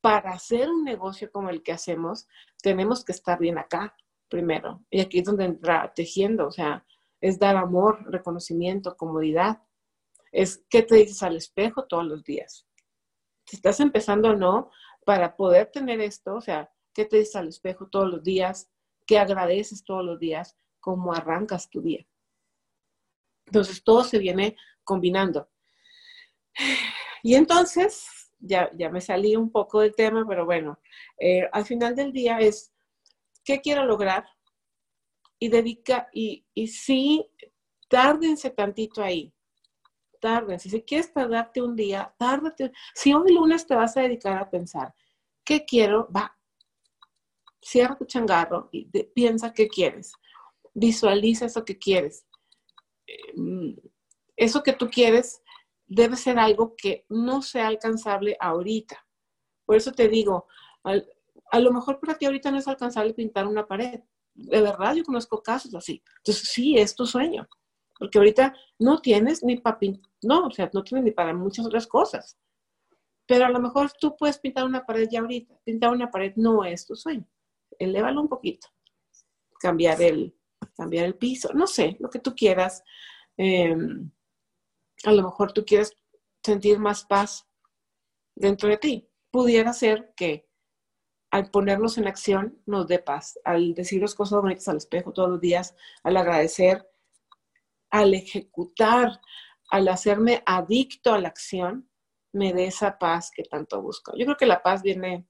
para 0.00 0.32
hacer 0.32 0.68
un 0.68 0.84
negocio 0.84 1.30
como 1.30 1.48
el 1.48 1.62
que 1.62 1.72
hacemos, 1.72 2.28
tenemos 2.62 3.04
que 3.04 3.12
estar 3.12 3.38
bien 3.38 3.58
acá 3.58 3.96
primero. 4.28 4.84
Y 4.90 5.00
aquí 5.00 5.20
es 5.20 5.24
donde 5.24 5.44
entra 5.44 5.92
tejiendo, 5.94 6.48
o 6.48 6.52
sea, 6.52 6.84
es 7.22 7.38
dar 7.38 7.56
amor, 7.56 8.04
reconocimiento, 8.10 8.96
comodidad. 8.96 9.62
Es 10.32 10.64
qué 10.68 10.82
te 10.82 10.96
dices 10.96 11.22
al 11.22 11.36
espejo 11.36 11.86
todos 11.86 12.04
los 12.04 12.24
días. 12.24 12.66
Si 13.46 13.56
estás 13.56 13.80
empezando 13.80 14.30
o 14.30 14.36
no, 14.36 14.70
para 15.06 15.36
poder 15.36 15.70
tener 15.70 16.00
esto, 16.00 16.34
o 16.34 16.40
sea, 16.40 16.70
qué 16.92 17.04
te 17.04 17.18
dices 17.18 17.36
al 17.36 17.48
espejo 17.48 17.88
todos 17.88 18.10
los 18.10 18.22
días, 18.22 18.70
qué 19.06 19.18
agradeces 19.18 19.84
todos 19.84 20.04
los 20.04 20.18
días, 20.18 20.56
cómo 20.80 21.14
arrancas 21.14 21.70
tu 21.70 21.80
día. 21.80 22.04
Entonces, 23.46 23.82
todo 23.82 24.04
se 24.04 24.18
viene 24.18 24.56
combinando. 24.84 25.48
Y 27.24 27.36
entonces, 27.36 28.32
ya, 28.40 28.68
ya 28.76 28.90
me 28.90 29.00
salí 29.00 29.36
un 29.36 29.52
poco 29.52 29.78
del 29.78 29.94
tema, 29.94 30.26
pero 30.28 30.44
bueno, 30.44 30.80
eh, 31.20 31.48
al 31.52 31.64
final 31.64 31.94
del 31.94 32.12
día 32.12 32.40
es, 32.40 32.74
¿qué 33.44 33.60
quiero 33.60 33.84
lograr? 33.84 34.24
Y 35.42 35.48
dedica, 35.48 36.08
y, 36.12 36.46
y 36.54 36.68
sí, 36.68 37.28
tárdense 37.88 38.50
tantito 38.50 39.02
ahí, 39.02 39.34
tárdense. 40.20 40.70
Si 40.70 40.82
quieres 40.82 41.12
tardarte 41.12 41.60
un 41.60 41.74
día, 41.74 42.14
tárdate. 42.16 42.70
Si 42.94 43.12
hoy 43.12 43.34
lunes 43.34 43.66
te 43.66 43.74
vas 43.74 43.96
a 43.96 44.02
dedicar 44.02 44.38
a 44.38 44.48
pensar, 44.48 44.94
¿qué 45.44 45.64
quiero? 45.64 46.08
Va, 46.16 46.38
cierra 47.60 47.96
tu 47.96 48.04
changarro 48.04 48.68
y 48.70 48.84
piensa 49.14 49.52
qué 49.52 49.66
quieres. 49.66 50.12
Visualiza 50.74 51.46
eso 51.46 51.64
que 51.64 51.76
quieres. 51.76 52.24
Eh, 53.08 53.74
eso 54.36 54.62
que 54.62 54.74
tú 54.74 54.88
quieres 54.88 55.42
debe 55.88 56.16
ser 56.16 56.38
algo 56.38 56.76
que 56.76 57.04
no 57.08 57.42
sea 57.42 57.66
alcanzable 57.66 58.36
ahorita. 58.38 59.04
Por 59.64 59.74
eso 59.74 59.90
te 59.90 60.06
digo, 60.06 60.46
a 60.84 61.58
lo 61.58 61.72
mejor 61.72 61.98
para 61.98 62.16
ti 62.16 62.26
ahorita 62.26 62.52
no 62.52 62.58
es 62.58 62.68
alcanzable 62.68 63.12
pintar 63.12 63.48
una 63.48 63.66
pared. 63.66 64.02
De 64.34 64.60
verdad, 64.60 64.94
yo 64.94 65.04
conozco 65.04 65.42
casos 65.42 65.74
así. 65.74 66.02
Entonces, 66.18 66.48
sí, 66.48 66.78
es 66.78 66.94
tu 66.94 67.06
sueño. 67.06 67.48
Porque 67.98 68.18
ahorita 68.18 68.54
no 68.78 69.00
tienes 69.00 69.42
ni 69.44 69.58
para 69.58 69.78
no, 70.22 70.46
o 70.46 70.50
sea, 70.50 70.70
no 70.72 70.82
tienes 70.82 71.04
ni 71.04 71.10
para 71.10 71.34
muchas 71.34 71.66
otras 71.66 71.86
cosas. 71.86 72.38
Pero 73.26 73.44
a 73.44 73.50
lo 73.50 73.60
mejor 73.60 73.92
tú 73.92 74.16
puedes 74.16 74.38
pintar 74.38 74.64
una 74.64 74.84
pared 74.84 75.08
ya 75.10 75.20
ahorita. 75.20 75.54
Pintar 75.64 75.92
una 75.92 76.10
pared 76.10 76.32
no 76.36 76.64
es 76.64 76.86
tu 76.86 76.96
sueño. 76.96 77.26
Elévalo 77.78 78.20
un 78.20 78.28
poquito. 78.28 78.68
Cambiar 79.60 80.02
el, 80.02 80.34
cambiar 80.76 81.04
el 81.04 81.14
piso, 81.14 81.52
no 81.54 81.66
sé, 81.66 81.96
lo 82.00 82.10
que 82.10 82.18
tú 82.18 82.34
quieras. 82.34 82.82
Em, 83.36 84.10
a 85.04 85.12
lo 85.12 85.22
mejor 85.22 85.52
tú 85.52 85.64
quieres 85.64 85.96
sentir 86.42 86.78
más 86.78 87.04
paz 87.04 87.46
dentro 88.34 88.68
de 88.68 88.78
ti. 88.78 89.08
Pudiera 89.30 89.72
ser 89.72 90.12
que 90.16 90.48
al 91.32 91.50
ponernos 91.50 91.96
en 91.96 92.06
acción 92.06 92.62
nos 92.66 92.86
dé 92.86 92.98
paz, 92.98 93.40
al 93.44 93.74
decir 93.74 94.02
las 94.02 94.14
cosas 94.14 94.42
bonitas 94.42 94.68
al 94.68 94.76
espejo 94.76 95.12
todos 95.12 95.30
los 95.30 95.40
días, 95.40 95.74
al 96.04 96.18
agradecer, 96.18 96.86
al 97.90 98.12
ejecutar, 98.12 99.18
al 99.70 99.88
hacerme 99.88 100.42
adicto 100.44 101.14
a 101.14 101.18
la 101.18 101.28
acción, 101.28 101.88
me 102.34 102.52
dé 102.52 102.66
esa 102.66 102.98
paz 102.98 103.30
que 103.34 103.44
tanto 103.44 103.80
busco. 103.80 104.12
Yo 104.14 104.26
creo 104.26 104.36
que 104.36 104.46
la 104.46 104.62
paz 104.62 104.82
viene 104.82 105.26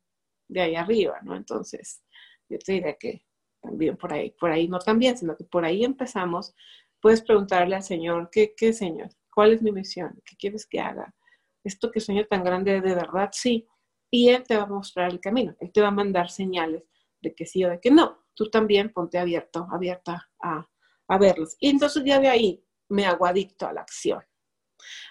de 0.49 0.61
ahí 0.61 0.75
arriba, 0.75 1.21
¿no? 1.23 1.37
Entonces, 1.37 2.03
yo 2.49 2.59
te 2.59 2.73
diré 2.73 2.97
que 2.99 3.25
también 3.61 3.97
por 3.97 4.13
ahí, 4.13 4.33
por 4.33 4.51
ahí 4.51 4.67
no 4.67 4.81
también, 4.81 5.17
sino 5.17 5.37
que 5.37 5.45
por 5.45 5.65
ahí 5.65 5.85
empezamos. 5.85 6.53
Puedes 7.01 7.23
preguntarle 7.23 7.77
al 7.77 7.85
Señor, 7.85 8.29
¿qué, 8.33 8.55
qué 8.57 8.73
Señor? 8.73 9.11
¿Cuál 9.33 9.53
es 9.53 9.63
mi 9.63 9.71
misión? 9.71 10.21
¿Qué 10.25 10.35
quieres 10.37 10.67
que 10.67 10.81
haga? 10.81 11.15
¿Esto 11.63 11.93
que 11.93 12.01
sueño 12.01 12.27
tan 12.27 12.43
grande 12.43 12.81
de 12.81 12.95
verdad? 12.95 13.31
Sí. 13.33 13.69
Y 14.13 14.29
Él 14.29 14.45
te 14.45 14.57
va 14.57 14.65
a 14.65 14.67
mostrar 14.67 15.11
el 15.11 15.21
camino. 15.21 15.57
Él 15.59 15.73
te 15.73 15.81
va 15.81 15.89
a 15.89 15.93
mandar 15.93 16.31
señales 16.31 16.85
de 17.21 17.35
que 17.35 17.47
sí 17.47 17.65
o 17.65 17.71
de 17.71 17.81
que 17.81 17.91
no. 17.91 18.27
Tú 18.35 18.51
también 18.51 18.93
ponte 18.93 19.19
abierto, 19.19 19.67
abierta 19.73 20.31
a, 20.41 20.69
a 21.09 21.19
verlos. 21.19 21.57
Y 21.59 21.71
entonces 21.71 22.05
ya 22.05 22.21
de 22.21 22.29
ahí 22.29 22.65
me 22.89 23.07
hago 23.07 23.27
adicto 23.27 23.67
a 23.67 23.73
la 23.73 23.81
acción. 23.81 24.23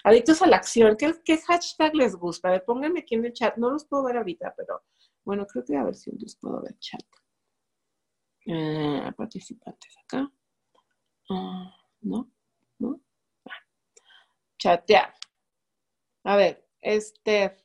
Adictos 0.04 0.40
a 0.42 0.46
la 0.46 0.56
acción. 0.56 0.96
¿Qué, 0.96 1.14
¿Qué, 1.24 1.38
hashtag 1.38 1.94
les 1.96 2.14
gusta? 2.14 2.48
A 2.48 2.52
ver, 2.52 2.64
pónganme 2.64 3.00
aquí 3.00 3.16
en 3.16 3.24
el 3.24 3.32
chat. 3.32 3.56
No 3.56 3.70
los 3.70 3.84
puedo 3.86 4.04
ver 4.04 4.18
ahorita, 4.18 4.54
pero 4.56 4.82
bueno, 5.24 5.46
creo 5.46 5.64
que 5.64 5.76
a 5.76 5.84
ver 5.84 5.96
si 5.96 6.12
los 6.12 6.36
puedo 6.36 6.62
ver 6.62 6.78
chat. 6.78 7.02
Eh, 8.46 9.12
participantes 9.16 9.96
acá. 10.04 10.30
Ah, 11.30 11.74
¿No? 12.02 12.30
¿No? 12.78 13.00
chatear. 14.62 15.12
A 16.24 16.36
ver, 16.36 16.68
Esther, 16.80 17.56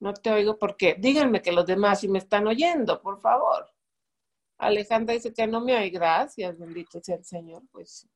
no 0.00 0.12
te 0.14 0.30
oigo 0.30 0.58
porque 0.58 0.96
díganme 0.98 1.42
que 1.42 1.52
los 1.52 1.66
demás 1.66 2.00
si 2.00 2.08
me 2.08 2.18
están 2.18 2.46
oyendo, 2.46 3.00
por 3.00 3.20
favor. 3.20 3.70
Alejandra 4.58 5.14
dice 5.14 5.32
que 5.32 5.46
no 5.46 5.60
me 5.60 5.76
oye, 5.76 5.90
gracias, 5.90 6.58
bendito 6.58 7.00
sea 7.02 7.16
el 7.16 7.24
Señor. 7.24 7.62
Pues 7.70 8.08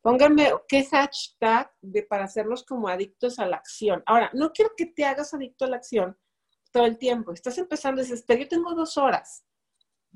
pónganme 0.00 0.52
qué 0.68 0.84
hashtag 0.84 1.70
de, 1.80 2.02
para 2.02 2.24
hacerlos 2.24 2.64
como 2.64 2.88
adictos 2.88 3.38
a 3.38 3.46
la 3.46 3.56
acción. 3.56 4.02
Ahora, 4.06 4.30
no 4.34 4.52
quiero 4.52 4.72
que 4.76 4.86
te 4.86 5.04
hagas 5.04 5.32
adicto 5.34 5.64
a 5.64 5.68
la 5.68 5.76
acción 5.76 6.18
todo 6.70 6.84
el 6.84 6.98
tiempo. 6.98 7.32
Estás 7.32 7.58
empezando, 7.58 8.00
dices, 8.00 8.20
Esther, 8.20 8.40
yo 8.40 8.48
tengo 8.48 8.74
dos 8.74 8.96
horas. 8.98 9.44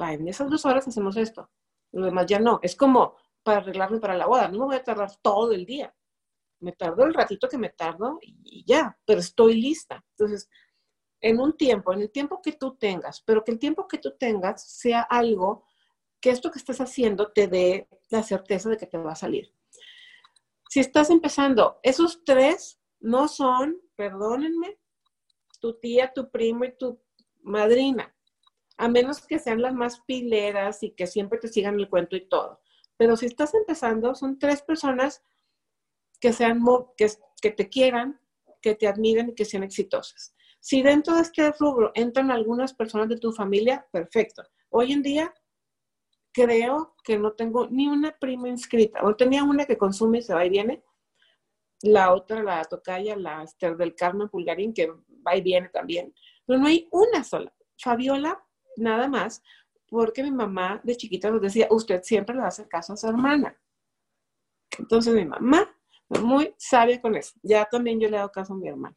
Va, 0.00 0.12
en 0.12 0.28
esas 0.28 0.50
dos 0.50 0.64
horas 0.66 0.86
hacemos 0.86 1.16
esto. 1.16 1.50
Lo 1.92 2.06
demás 2.06 2.26
ya 2.26 2.38
no. 2.38 2.60
Es 2.62 2.76
como 2.76 3.16
para 3.42 3.58
arreglarme 3.58 3.98
para 3.98 4.16
la 4.16 4.26
boda. 4.26 4.48
No 4.48 4.60
me 4.60 4.64
voy 4.66 4.76
a 4.76 4.84
tardar 4.84 5.10
todo 5.22 5.52
el 5.52 5.64
día 5.64 5.94
me 6.60 6.72
tardo 6.72 7.04
el 7.04 7.14
ratito 7.14 7.48
que 7.48 7.58
me 7.58 7.70
tardo 7.70 8.18
y 8.22 8.64
ya, 8.66 8.98
pero 9.04 9.20
estoy 9.20 9.60
lista. 9.60 10.04
Entonces, 10.12 10.48
en 11.28 11.40
un 11.40 11.56
tiempo, 11.56 11.92
en 11.92 12.02
el 12.02 12.10
tiempo 12.10 12.40
que 12.40 12.52
tú 12.52 12.76
tengas, 12.76 13.20
pero 13.20 13.42
que 13.42 13.50
el 13.50 13.58
tiempo 13.58 13.88
que 13.88 13.98
tú 13.98 14.14
tengas 14.16 14.62
sea 14.62 15.00
algo 15.00 15.64
que 16.20 16.30
esto 16.30 16.52
que 16.52 16.60
estés 16.60 16.80
haciendo 16.80 17.32
te 17.32 17.48
dé 17.48 17.88
la 18.10 18.22
certeza 18.22 18.70
de 18.70 18.76
que 18.76 18.86
te 18.86 18.96
va 18.96 19.10
a 19.10 19.16
salir. 19.16 19.52
Si 20.70 20.78
estás 20.78 21.10
empezando, 21.10 21.80
esos 21.82 22.22
tres 22.24 22.78
no 23.00 23.26
son, 23.26 23.76
perdónenme, 23.96 24.78
tu 25.60 25.80
tía, 25.80 26.12
tu 26.12 26.30
primo 26.30 26.64
y 26.64 26.76
tu 26.76 27.00
madrina, 27.42 28.14
a 28.76 28.86
menos 28.86 29.26
que 29.26 29.40
sean 29.40 29.60
las 29.60 29.74
más 29.74 30.00
pileras 30.02 30.84
y 30.84 30.92
que 30.92 31.08
siempre 31.08 31.40
te 31.40 31.48
sigan 31.48 31.80
el 31.80 31.90
cuento 31.90 32.14
y 32.14 32.28
todo. 32.28 32.60
Pero 32.96 33.16
si 33.16 33.26
estás 33.26 33.52
empezando, 33.54 34.14
son 34.14 34.38
tres 34.38 34.62
personas 34.62 35.24
que, 36.20 36.32
sean, 36.32 36.62
que, 36.96 37.10
que 37.42 37.50
te 37.50 37.68
quieran, 37.68 38.20
que 38.62 38.76
te 38.76 38.86
admiren 38.86 39.30
y 39.30 39.34
que 39.34 39.44
sean 39.44 39.64
exitosas. 39.64 40.35
Si 40.66 40.82
dentro 40.82 41.14
de 41.14 41.22
este 41.22 41.52
rubro 41.52 41.92
entran 41.94 42.32
algunas 42.32 42.74
personas 42.74 43.08
de 43.08 43.18
tu 43.18 43.30
familia, 43.30 43.86
perfecto. 43.92 44.42
Hoy 44.70 44.90
en 44.90 45.00
día 45.00 45.32
creo 46.32 46.96
que 47.04 47.16
no 47.16 47.34
tengo 47.34 47.68
ni 47.68 47.86
una 47.86 48.10
prima 48.18 48.48
inscrita. 48.48 48.98
O 49.04 49.14
tenía 49.14 49.44
una 49.44 49.64
que 49.64 49.78
consume 49.78 50.18
y 50.18 50.22
se 50.22 50.34
va 50.34 50.44
y 50.44 50.50
viene. 50.50 50.82
La 51.82 52.12
otra, 52.12 52.42
la 52.42 52.64
tocaya, 52.64 53.14
la 53.14 53.44
Esther 53.44 53.76
del 53.76 53.94
Carmen 53.94 54.28
Pulgarín, 54.28 54.74
que 54.74 54.92
va 55.24 55.36
y 55.36 55.40
viene 55.40 55.68
también. 55.68 56.12
Pero 56.44 56.58
no 56.58 56.66
hay 56.66 56.88
una 56.90 57.22
sola. 57.22 57.54
Fabiola, 57.78 58.44
nada 58.76 59.06
más, 59.06 59.44
porque 59.86 60.24
mi 60.24 60.32
mamá 60.32 60.80
de 60.82 60.96
chiquita 60.96 61.30
nos 61.30 61.42
decía, 61.42 61.68
usted 61.70 62.02
siempre 62.02 62.34
le 62.34 62.42
hace 62.42 62.66
caso 62.66 62.94
a 62.94 62.96
su 62.96 63.06
hermana. 63.06 63.56
Entonces 64.76 65.14
mi 65.14 65.24
mamá 65.24 65.75
muy 66.08 66.54
sabia 66.56 67.00
con 67.00 67.16
eso. 67.16 67.32
Ya 67.42 67.64
también 67.64 68.00
yo 68.00 68.08
le 68.08 68.16
he 68.16 68.18
dado 68.18 68.30
caso 68.30 68.52
a 68.52 68.56
mi 68.56 68.68
hermana. 68.68 68.96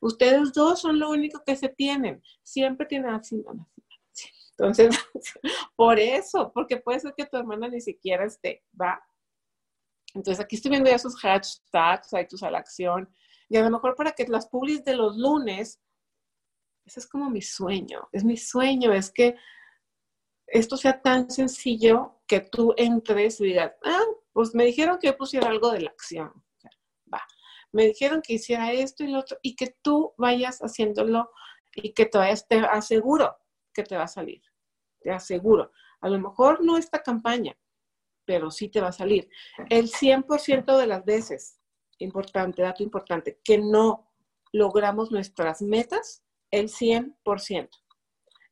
Ustedes 0.00 0.52
dos 0.52 0.80
son 0.80 0.98
lo 0.98 1.10
único 1.10 1.42
que 1.44 1.56
se 1.56 1.68
tienen. 1.68 2.22
Siempre 2.42 2.86
tienen 2.86 3.10
así, 3.10 3.42
Entonces, 4.52 4.98
por 5.76 5.98
eso, 5.98 6.52
porque 6.52 6.76
puede 6.76 7.00
ser 7.00 7.14
que 7.16 7.26
tu 7.26 7.36
hermana 7.36 7.68
ni 7.68 7.80
siquiera 7.80 8.24
esté, 8.24 8.62
¿va? 8.78 9.02
Entonces, 10.14 10.44
aquí 10.44 10.56
estoy 10.56 10.70
viendo 10.70 10.90
ya 10.90 10.98
sus 10.98 11.16
hashtags, 11.20 12.12
hay 12.12 12.26
tus 12.26 12.42
a 12.42 12.50
la 12.50 12.58
acción. 12.58 13.08
Y 13.48 13.56
a 13.56 13.62
lo 13.62 13.70
mejor 13.70 13.94
para 13.94 14.12
que 14.12 14.26
las 14.26 14.48
publis 14.48 14.84
de 14.84 14.96
los 14.96 15.16
lunes, 15.16 15.80
ese 16.84 17.00
es 17.00 17.06
como 17.06 17.30
mi 17.30 17.42
sueño. 17.42 18.08
Es 18.12 18.24
mi 18.24 18.36
sueño, 18.36 18.92
es 18.92 19.10
que 19.10 19.36
esto 20.46 20.76
sea 20.76 21.00
tan 21.00 21.30
sencillo 21.30 22.20
que 22.26 22.40
tú 22.40 22.74
entres 22.76 23.40
y 23.40 23.46
digas, 23.46 23.72
ah, 23.84 24.04
pues 24.32 24.54
me 24.54 24.64
dijeron 24.64 24.98
que 25.00 25.12
pusiera 25.12 25.48
algo 25.48 25.70
de 25.70 25.82
la 25.82 25.90
acción. 25.90 26.32
Me 27.72 27.86
dijeron 27.86 28.22
que 28.22 28.34
hiciera 28.34 28.72
esto 28.72 29.04
y 29.04 29.08
lo 29.08 29.20
otro, 29.20 29.38
y 29.42 29.54
que 29.54 29.76
tú 29.82 30.12
vayas 30.18 30.58
haciéndolo 30.60 31.30
y 31.74 31.92
que 31.92 32.10
vayas, 32.12 32.46
te 32.48 32.58
aseguro 32.58 33.36
que 33.72 33.84
te 33.84 33.96
va 33.96 34.04
a 34.04 34.08
salir. 34.08 34.42
Te 35.00 35.10
aseguro. 35.10 35.72
A 36.00 36.08
lo 36.08 36.18
mejor 36.18 36.64
no 36.64 36.76
esta 36.76 37.02
campaña, 37.02 37.56
pero 38.24 38.50
sí 38.50 38.68
te 38.68 38.80
va 38.80 38.88
a 38.88 38.92
salir. 38.92 39.28
El 39.68 39.90
100% 39.90 40.76
de 40.76 40.86
las 40.86 41.04
veces, 41.04 41.60
importante, 41.98 42.62
dato 42.62 42.82
importante, 42.82 43.40
que 43.44 43.58
no 43.58 44.10
logramos 44.52 45.10
nuestras 45.10 45.62
metas, 45.62 46.24
el 46.50 46.68
100%, 46.68 47.68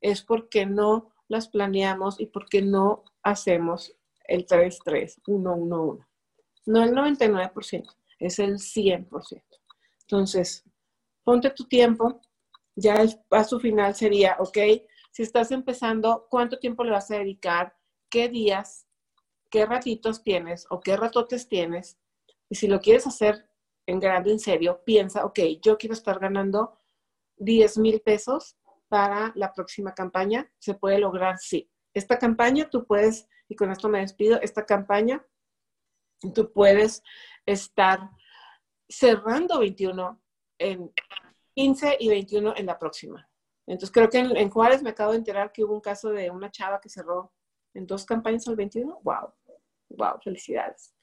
es 0.00 0.22
porque 0.22 0.66
no 0.66 1.10
las 1.26 1.48
planeamos 1.48 2.20
y 2.20 2.26
porque 2.26 2.62
no 2.62 3.04
hacemos 3.22 3.96
el 4.24 4.46
3-3-1-1-1. 4.46 6.06
No 6.66 6.82
el 6.84 6.92
99%, 6.92 7.96
es 8.18 8.38
el 8.38 8.58
100%. 8.58 9.42
Entonces, 10.02 10.64
ponte 11.24 11.50
tu 11.50 11.64
tiempo. 11.64 12.20
Ya 12.74 12.94
el 12.94 13.18
paso 13.28 13.58
final 13.58 13.94
sería, 13.94 14.36
ok, 14.38 14.58
si 15.10 15.22
estás 15.22 15.50
empezando, 15.50 16.26
¿cuánto 16.30 16.58
tiempo 16.58 16.84
le 16.84 16.92
vas 16.92 17.10
a 17.10 17.18
dedicar? 17.18 17.76
¿Qué 18.08 18.28
días? 18.28 18.86
¿Qué 19.50 19.66
ratitos 19.66 20.22
tienes 20.22 20.66
o 20.70 20.80
qué 20.80 20.96
ratotes 20.96 21.48
tienes? 21.48 21.98
Y 22.48 22.54
si 22.54 22.68
lo 22.68 22.80
quieres 22.80 23.06
hacer 23.06 23.48
en 23.86 24.00
grande, 24.00 24.30
en 24.30 24.38
serio, 24.38 24.82
piensa, 24.84 25.24
ok, 25.24 25.40
yo 25.62 25.76
quiero 25.76 25.94
estar 25.94 26.18
ganando 26.18 26.78
10 27.38 27.78
mil 27.78 28.00
pesos 28.00 28.56
para 28.88 29.32
la 29.34 29.52
próxima 29.52 29.94
campaña. 29.94 30.50
¿Se 30.58 30.74
puede 30.74 30.98
lograr? 30.98 31.38
Sí. 31.38 31.70
Esta 31.94 32.18
campaña 32.18 32.68
tú 32.70 32.86
puedes 32.86 33.28
y 33.48 33.56
con 33.56 33.70
esto 33.70 33.88
me 33.88 34.00
despido, 34.00 34.40
esta 34.42 34.66
campaña, 34.66 35.24
tú 36.34 36.52
puedes 36.52 37.02
estar 37.46 38.10
cerrando 38.88 39.60
21 39.60 40.20
en 40.58 40.92
15 41.54 41.96
y 42.00 42.08
21 42.08 42.54
en 42.56 42.66
la 42.66 42.78
próxima. 42.78 43.28
Entonces 43.66 43.92
creo 43.92 44.08
que 44.08 44.18
en, 44.18 44.50
Juárez 44.50 44.82
me 44.82 44.90
acabo 44.90 45.12
de 45.12 45.18
enterar 45.18 45.52
que 45.52 45.62
hubo 45.62 45.74
un 45.74 45.80
caso 45.80 46.10
de 46.10 46.30
una 46.30 46.50
chava 46.50 46.80
que 46.80 46.88
cerró 46.88 47.32
en 47.74 47.86
dos 47.86 48.04
campañas 48.06 48.48
al 48.48 48.56
21. 48.56 49.00
¡Wow! 49.02 49.34
¡Wow! 49.90 50.20
Felicidades. 50.22 50.94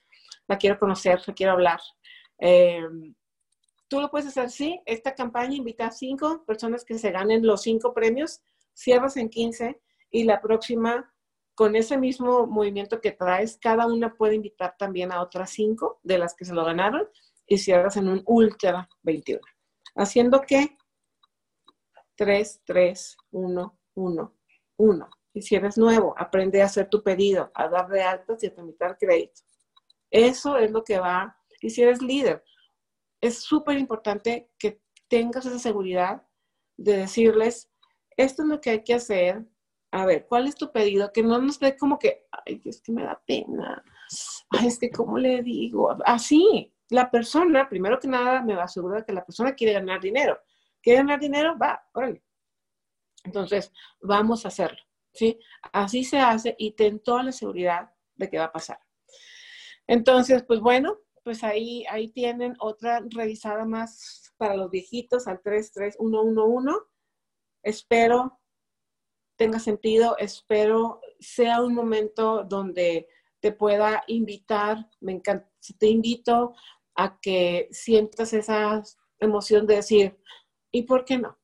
La 0.47 0.57
quiero 0.57 0.79
conocer, 0.79 1.21
la 1.25 1.33
quiero 1.33 1.53
hablar. 1.53 1.79
Em, 2.37 3.13
tú 3.87 4.01
lo 4.01 4.09
puedes 4.09 4.27
hacer, 4.27 4.49
sí. 4.49 4.81
Esta 4.85 5.13
campaña 5.13 5.55
invita 5.55 5.87
a 5.87 5.91
cinco 5.91 6.43
personas 6.45 6.83
que 6.83 6.97
se 6.97 7.11
ganen 7.11 7.45
los 7.45 7.61
cinco 7.61 7.93
premios, 7.93 8.41
cierras 8.73 9.15
en 9.17 9.29
15 9.29 9.79
y 10.09 10.23
la 10.23 10.41
próxima 10.41 11.13
con 11.55 11.75
ese 11.75 11.97
mismo 11.97 12.45
movimiento 12.45 13.01
que 13.01 13.11
traes, 13.11 13.57
cada 13.57 13.87
una 13.87 14.13
puede 14.13 14.35
invitar 14.35 14.75
también 14.77 15.11
a 15.11 15.21
otras 15.21 15.51
cinco 15.51 15.99
de 16.03 16.17
las 16.17 16.35
que 16.35 16.45
se 16.45 16.53
lo 16.53 16.65
ganaron 16.65 17.07
y 17.47 17.57
cierras 17.57 17.95
en 17.97 18.09
un 18.09 18.21
Ultra 18.25 18.89
21. 19.03 19.41
Haciendo 19.95 20.41
que 20.41 20.77
3, 22.15 22.61
3, 22.65 23.17
1, 23.31 23.79
1, 23.95 24.35
1. 24.77 25.09
Y 25.33 25.41
si 25.41 25.55
eres 25.55 25.77
nuevo, 25.77 26.13
aprende 26.17 26.61
a 26.61 26.65
hacer 26.65 26.89
tu 26.89 27.03
pedido, 27.03 27.51
a 27.53 27.67
dar 27.67 27.87
de 27.87 28.01
altas 28.01 28.43
y 28.43 28.47
a 28.47 28.53
tramitar 28.53 28.97
crédito. 28.97 29.41
Eso 30.11 30.57
es 30.57 30.71
lo 30.71 30.83
que 30.83 30.99
va. 30.99 31.37
Y 31.61 31.69
si 31.69 31.83
eres 31.83 32.01
líder, 32.01 32.43
es 33.21 33.39
súper 33.39 33.77
importante 33.77 34.49
que 34.57 34.81
tengas 35.07 35.45
esa 35.45 35.59
seguridad 35.59 36.25
de 36.77 36.97
decirles, 36.97 37.71
esto 38.17 38.43
es 38.43 38.49
lo 38.49 38.61
que 38.61 38.69
hay 38.71 38.83
que 38.83 38.93
hacer, 38.93 39.45
a 39.95 40.05
ver, 40.05 40.25
¿cuál 40.27 40.45
es 40.45 40.55
tu 40.55 40.73
pedido? 40.73 41.13
Que 41.13 41.23
no 41.23 41.39
nos 41.39 41.57
ve 41.57 41.77
como 41.77 41.97
que, 41.97 42.27
ay, 42.29 42.61
es 42.65 42.81
que 42.81 42.91
me 42.91 43.03
da 43.03 43.21
pena, 43.25 43.81
ay, 44.49 44.67
es 44.67 44.77
que, 44.77 44.91
¿cómo 44.91 45.17
le 45.17 45.41
digo? 45.41 45.95
Así, 46.03 46.73
la 46.89 47.09
persona, 47.09 47.69
primero 47.69 47.97
que 47.97 48.09
nada, 48.09 48.41
me 48.41 48.55
va 48.55 48.63
a 48.63 48.65
asegurar 48.65 49.05
que 49.05 49.13
la 49.13 49.25
persona 49.25 49.55
quiere 49.55 49.71
ganar 49.71 50.01
dinero. 50.01 50.37
¿Quiere 50.81 50.97
ganar 50.99 51.19
dinero? 51.21 51.57
Va, 51.57 51.81
órale. 51.93 52.21
Entonces, 53.23 53.71
vamos 54.01 54.43
a 54.43 54.49
hacerlo, 54.49 54.81
¿sí? 55.13 55.39
Así 55.71 56.03
se 56.03 56.19
hace 56.19 56.55
y 56.59 56.71
ten 56.71 56.99
toda 56.99 57.23
la 57.23 57.31
seguridad 57.31 57.89
de 58.15 58.29
que 58.29 58.37
va 58.37 58.45
a 58.45 58.51
pasar. 58.51 58.79
Entonces, 59.87 60.43
pues 60.43 60.59
bueno, 60.59 60.97
pues 61.23 61.41
ahí, 61.45 61.85
ahí 61.89 62.09
tienen 62.09 62.55
otra 62.59 63.01
revisada 63.09 63.63
más 63.63 64.33
para 64.35 64.57
los 64.57 64.69
viejitos 64.69 65.25
al 65.27 65.41
33111. 65.41 66.79
Espero 67.63 68.41
tenga 69.35 69.59
sentido. 69.59 70.17
Espero 70.17 71.01
sea 71.19 71.61
un 71.61 71.73
momento 71.73 72.43
donde 72.43 73.07
te 73.39 73.51
pueda 73.51 74.03
invitar, 74.07 74.89
me 75.01 75.13
encanta, 75.13 75.49
te 75.77 75.87
invito 75.87 76.55
a 76.95 77.19
que 77.19 77.67
sientas 77.71 78.33
esa 78.33 78.81
emoción 79.19 79.67
de 79.67 79.75
decir, 79.75 80.17
¿y 80.71 80.83
por 80.83 81.05
qué 81.05 81.17
no? 81.17 81.37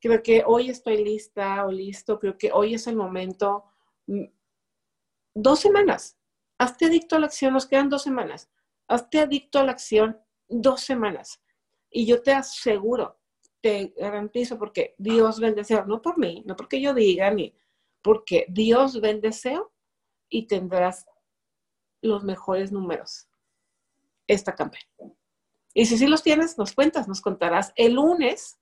Creo 0.00 0.22
que 0.22 0.42
hoy 0.46 0.70
estoy 0.70 1.02
lista 1.04 1.64
o 1.64 1.70
listo, 1.70 2.18
creo 2.18 2.36
que 2.36 2.52
hoy 2.52 2.74
es 2.74 2.86
el 2.86 2.96
momento. 2.96 3.64
Mm, 4.06 4.26
dos 5.34 5.60
semanas. 5.60 6.18
Hazte 6.58 6.86
adicto 6.86 7.16
a 7.16 7.18
la 7.18 7.26
acción, 7.26 7.52
nos 7.52 7.66
quedan 7.66 7.88
dos 7.88 8.02
semanas. 8.02 8.50
Hazte 8.88 9.20
adicto 9.20 9.58
a 9.58 9.64
la 9.64 9.72
acción 9.72 10.18
dos 10.48 10.80
semanas. 10.80 11.42
Y 11.90 12.06
yo 12.06 12.22
te 12.22 12.32
aseguro 12.32 13.18
te 13.60 13.94
garantizo 13.96 14.58
porque 14.58 14.94
Dios 14.98 15.40
ve 15.40 15.48
el 15.48 15.54
deseo, 15.54 15.84
no 15.86 16.02
por 16.02 16.18
mí, 16.18 16.42
no 16.46 16.56
porque 16.56 16.80
yo 16.80 16.94
diga, 16.94 17.30
ni 17.30 17.54
porque 18.02 18.46
Dios 18.48 19.00
ve 19.00 19.10
el 19.10 19.20
deseo 19.20 19.72
y 20.28 20.46
tendrás 20.46 21.06
los 22.02 22.22
mejores 22.24 22.70
números 22.70 23.28
esta 24.26 24.54
campaña. 24.54 24.86
Y 25.74 25.86
si 25.86 25.98
sí 25.98 26.06
los 26.06 26.22
tienes, 26.22 26.56
nos 26.56 26.72
cuentas, 26.72 27.08
nos 27.08 27.20
contarás 27.20 27.72
el 27.76 27.94
lunes 27.94 28.58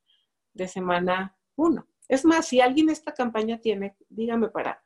de 0.52 0.66
semana 0.68 1.36
1. 1.56 1.86
Es 2.08 2.24
más, 2.24 2.48
si 2.48 2.60
alguien 2.60 2.90
esta 2.90 3.12
campaña 3.12 3.60
tiene, 3.60 3.96
dígame 4.08 4.48
para 4.48 4.82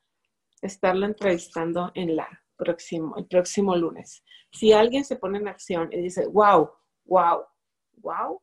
estarla 0.61 1.07
entrevistando 1.07 1.91
en 1.95 2.17
la 2.17 2.29
próximo, 2.57 3.17
el 3.17 3.27
próximo 3.27 3.75
lunes. 3.77 4.23
Si 4.53 4.73
alguien 4.73 5.05
se 5.05 5.17
pone 5.17 5.39
en 5.39 5.49
acción 5.49 5.89
y 5.93 6.03
dice, 6.03 6.27
wow, 6.27 6.71
wow, 7.05 7.45
wow, 7.97 8.43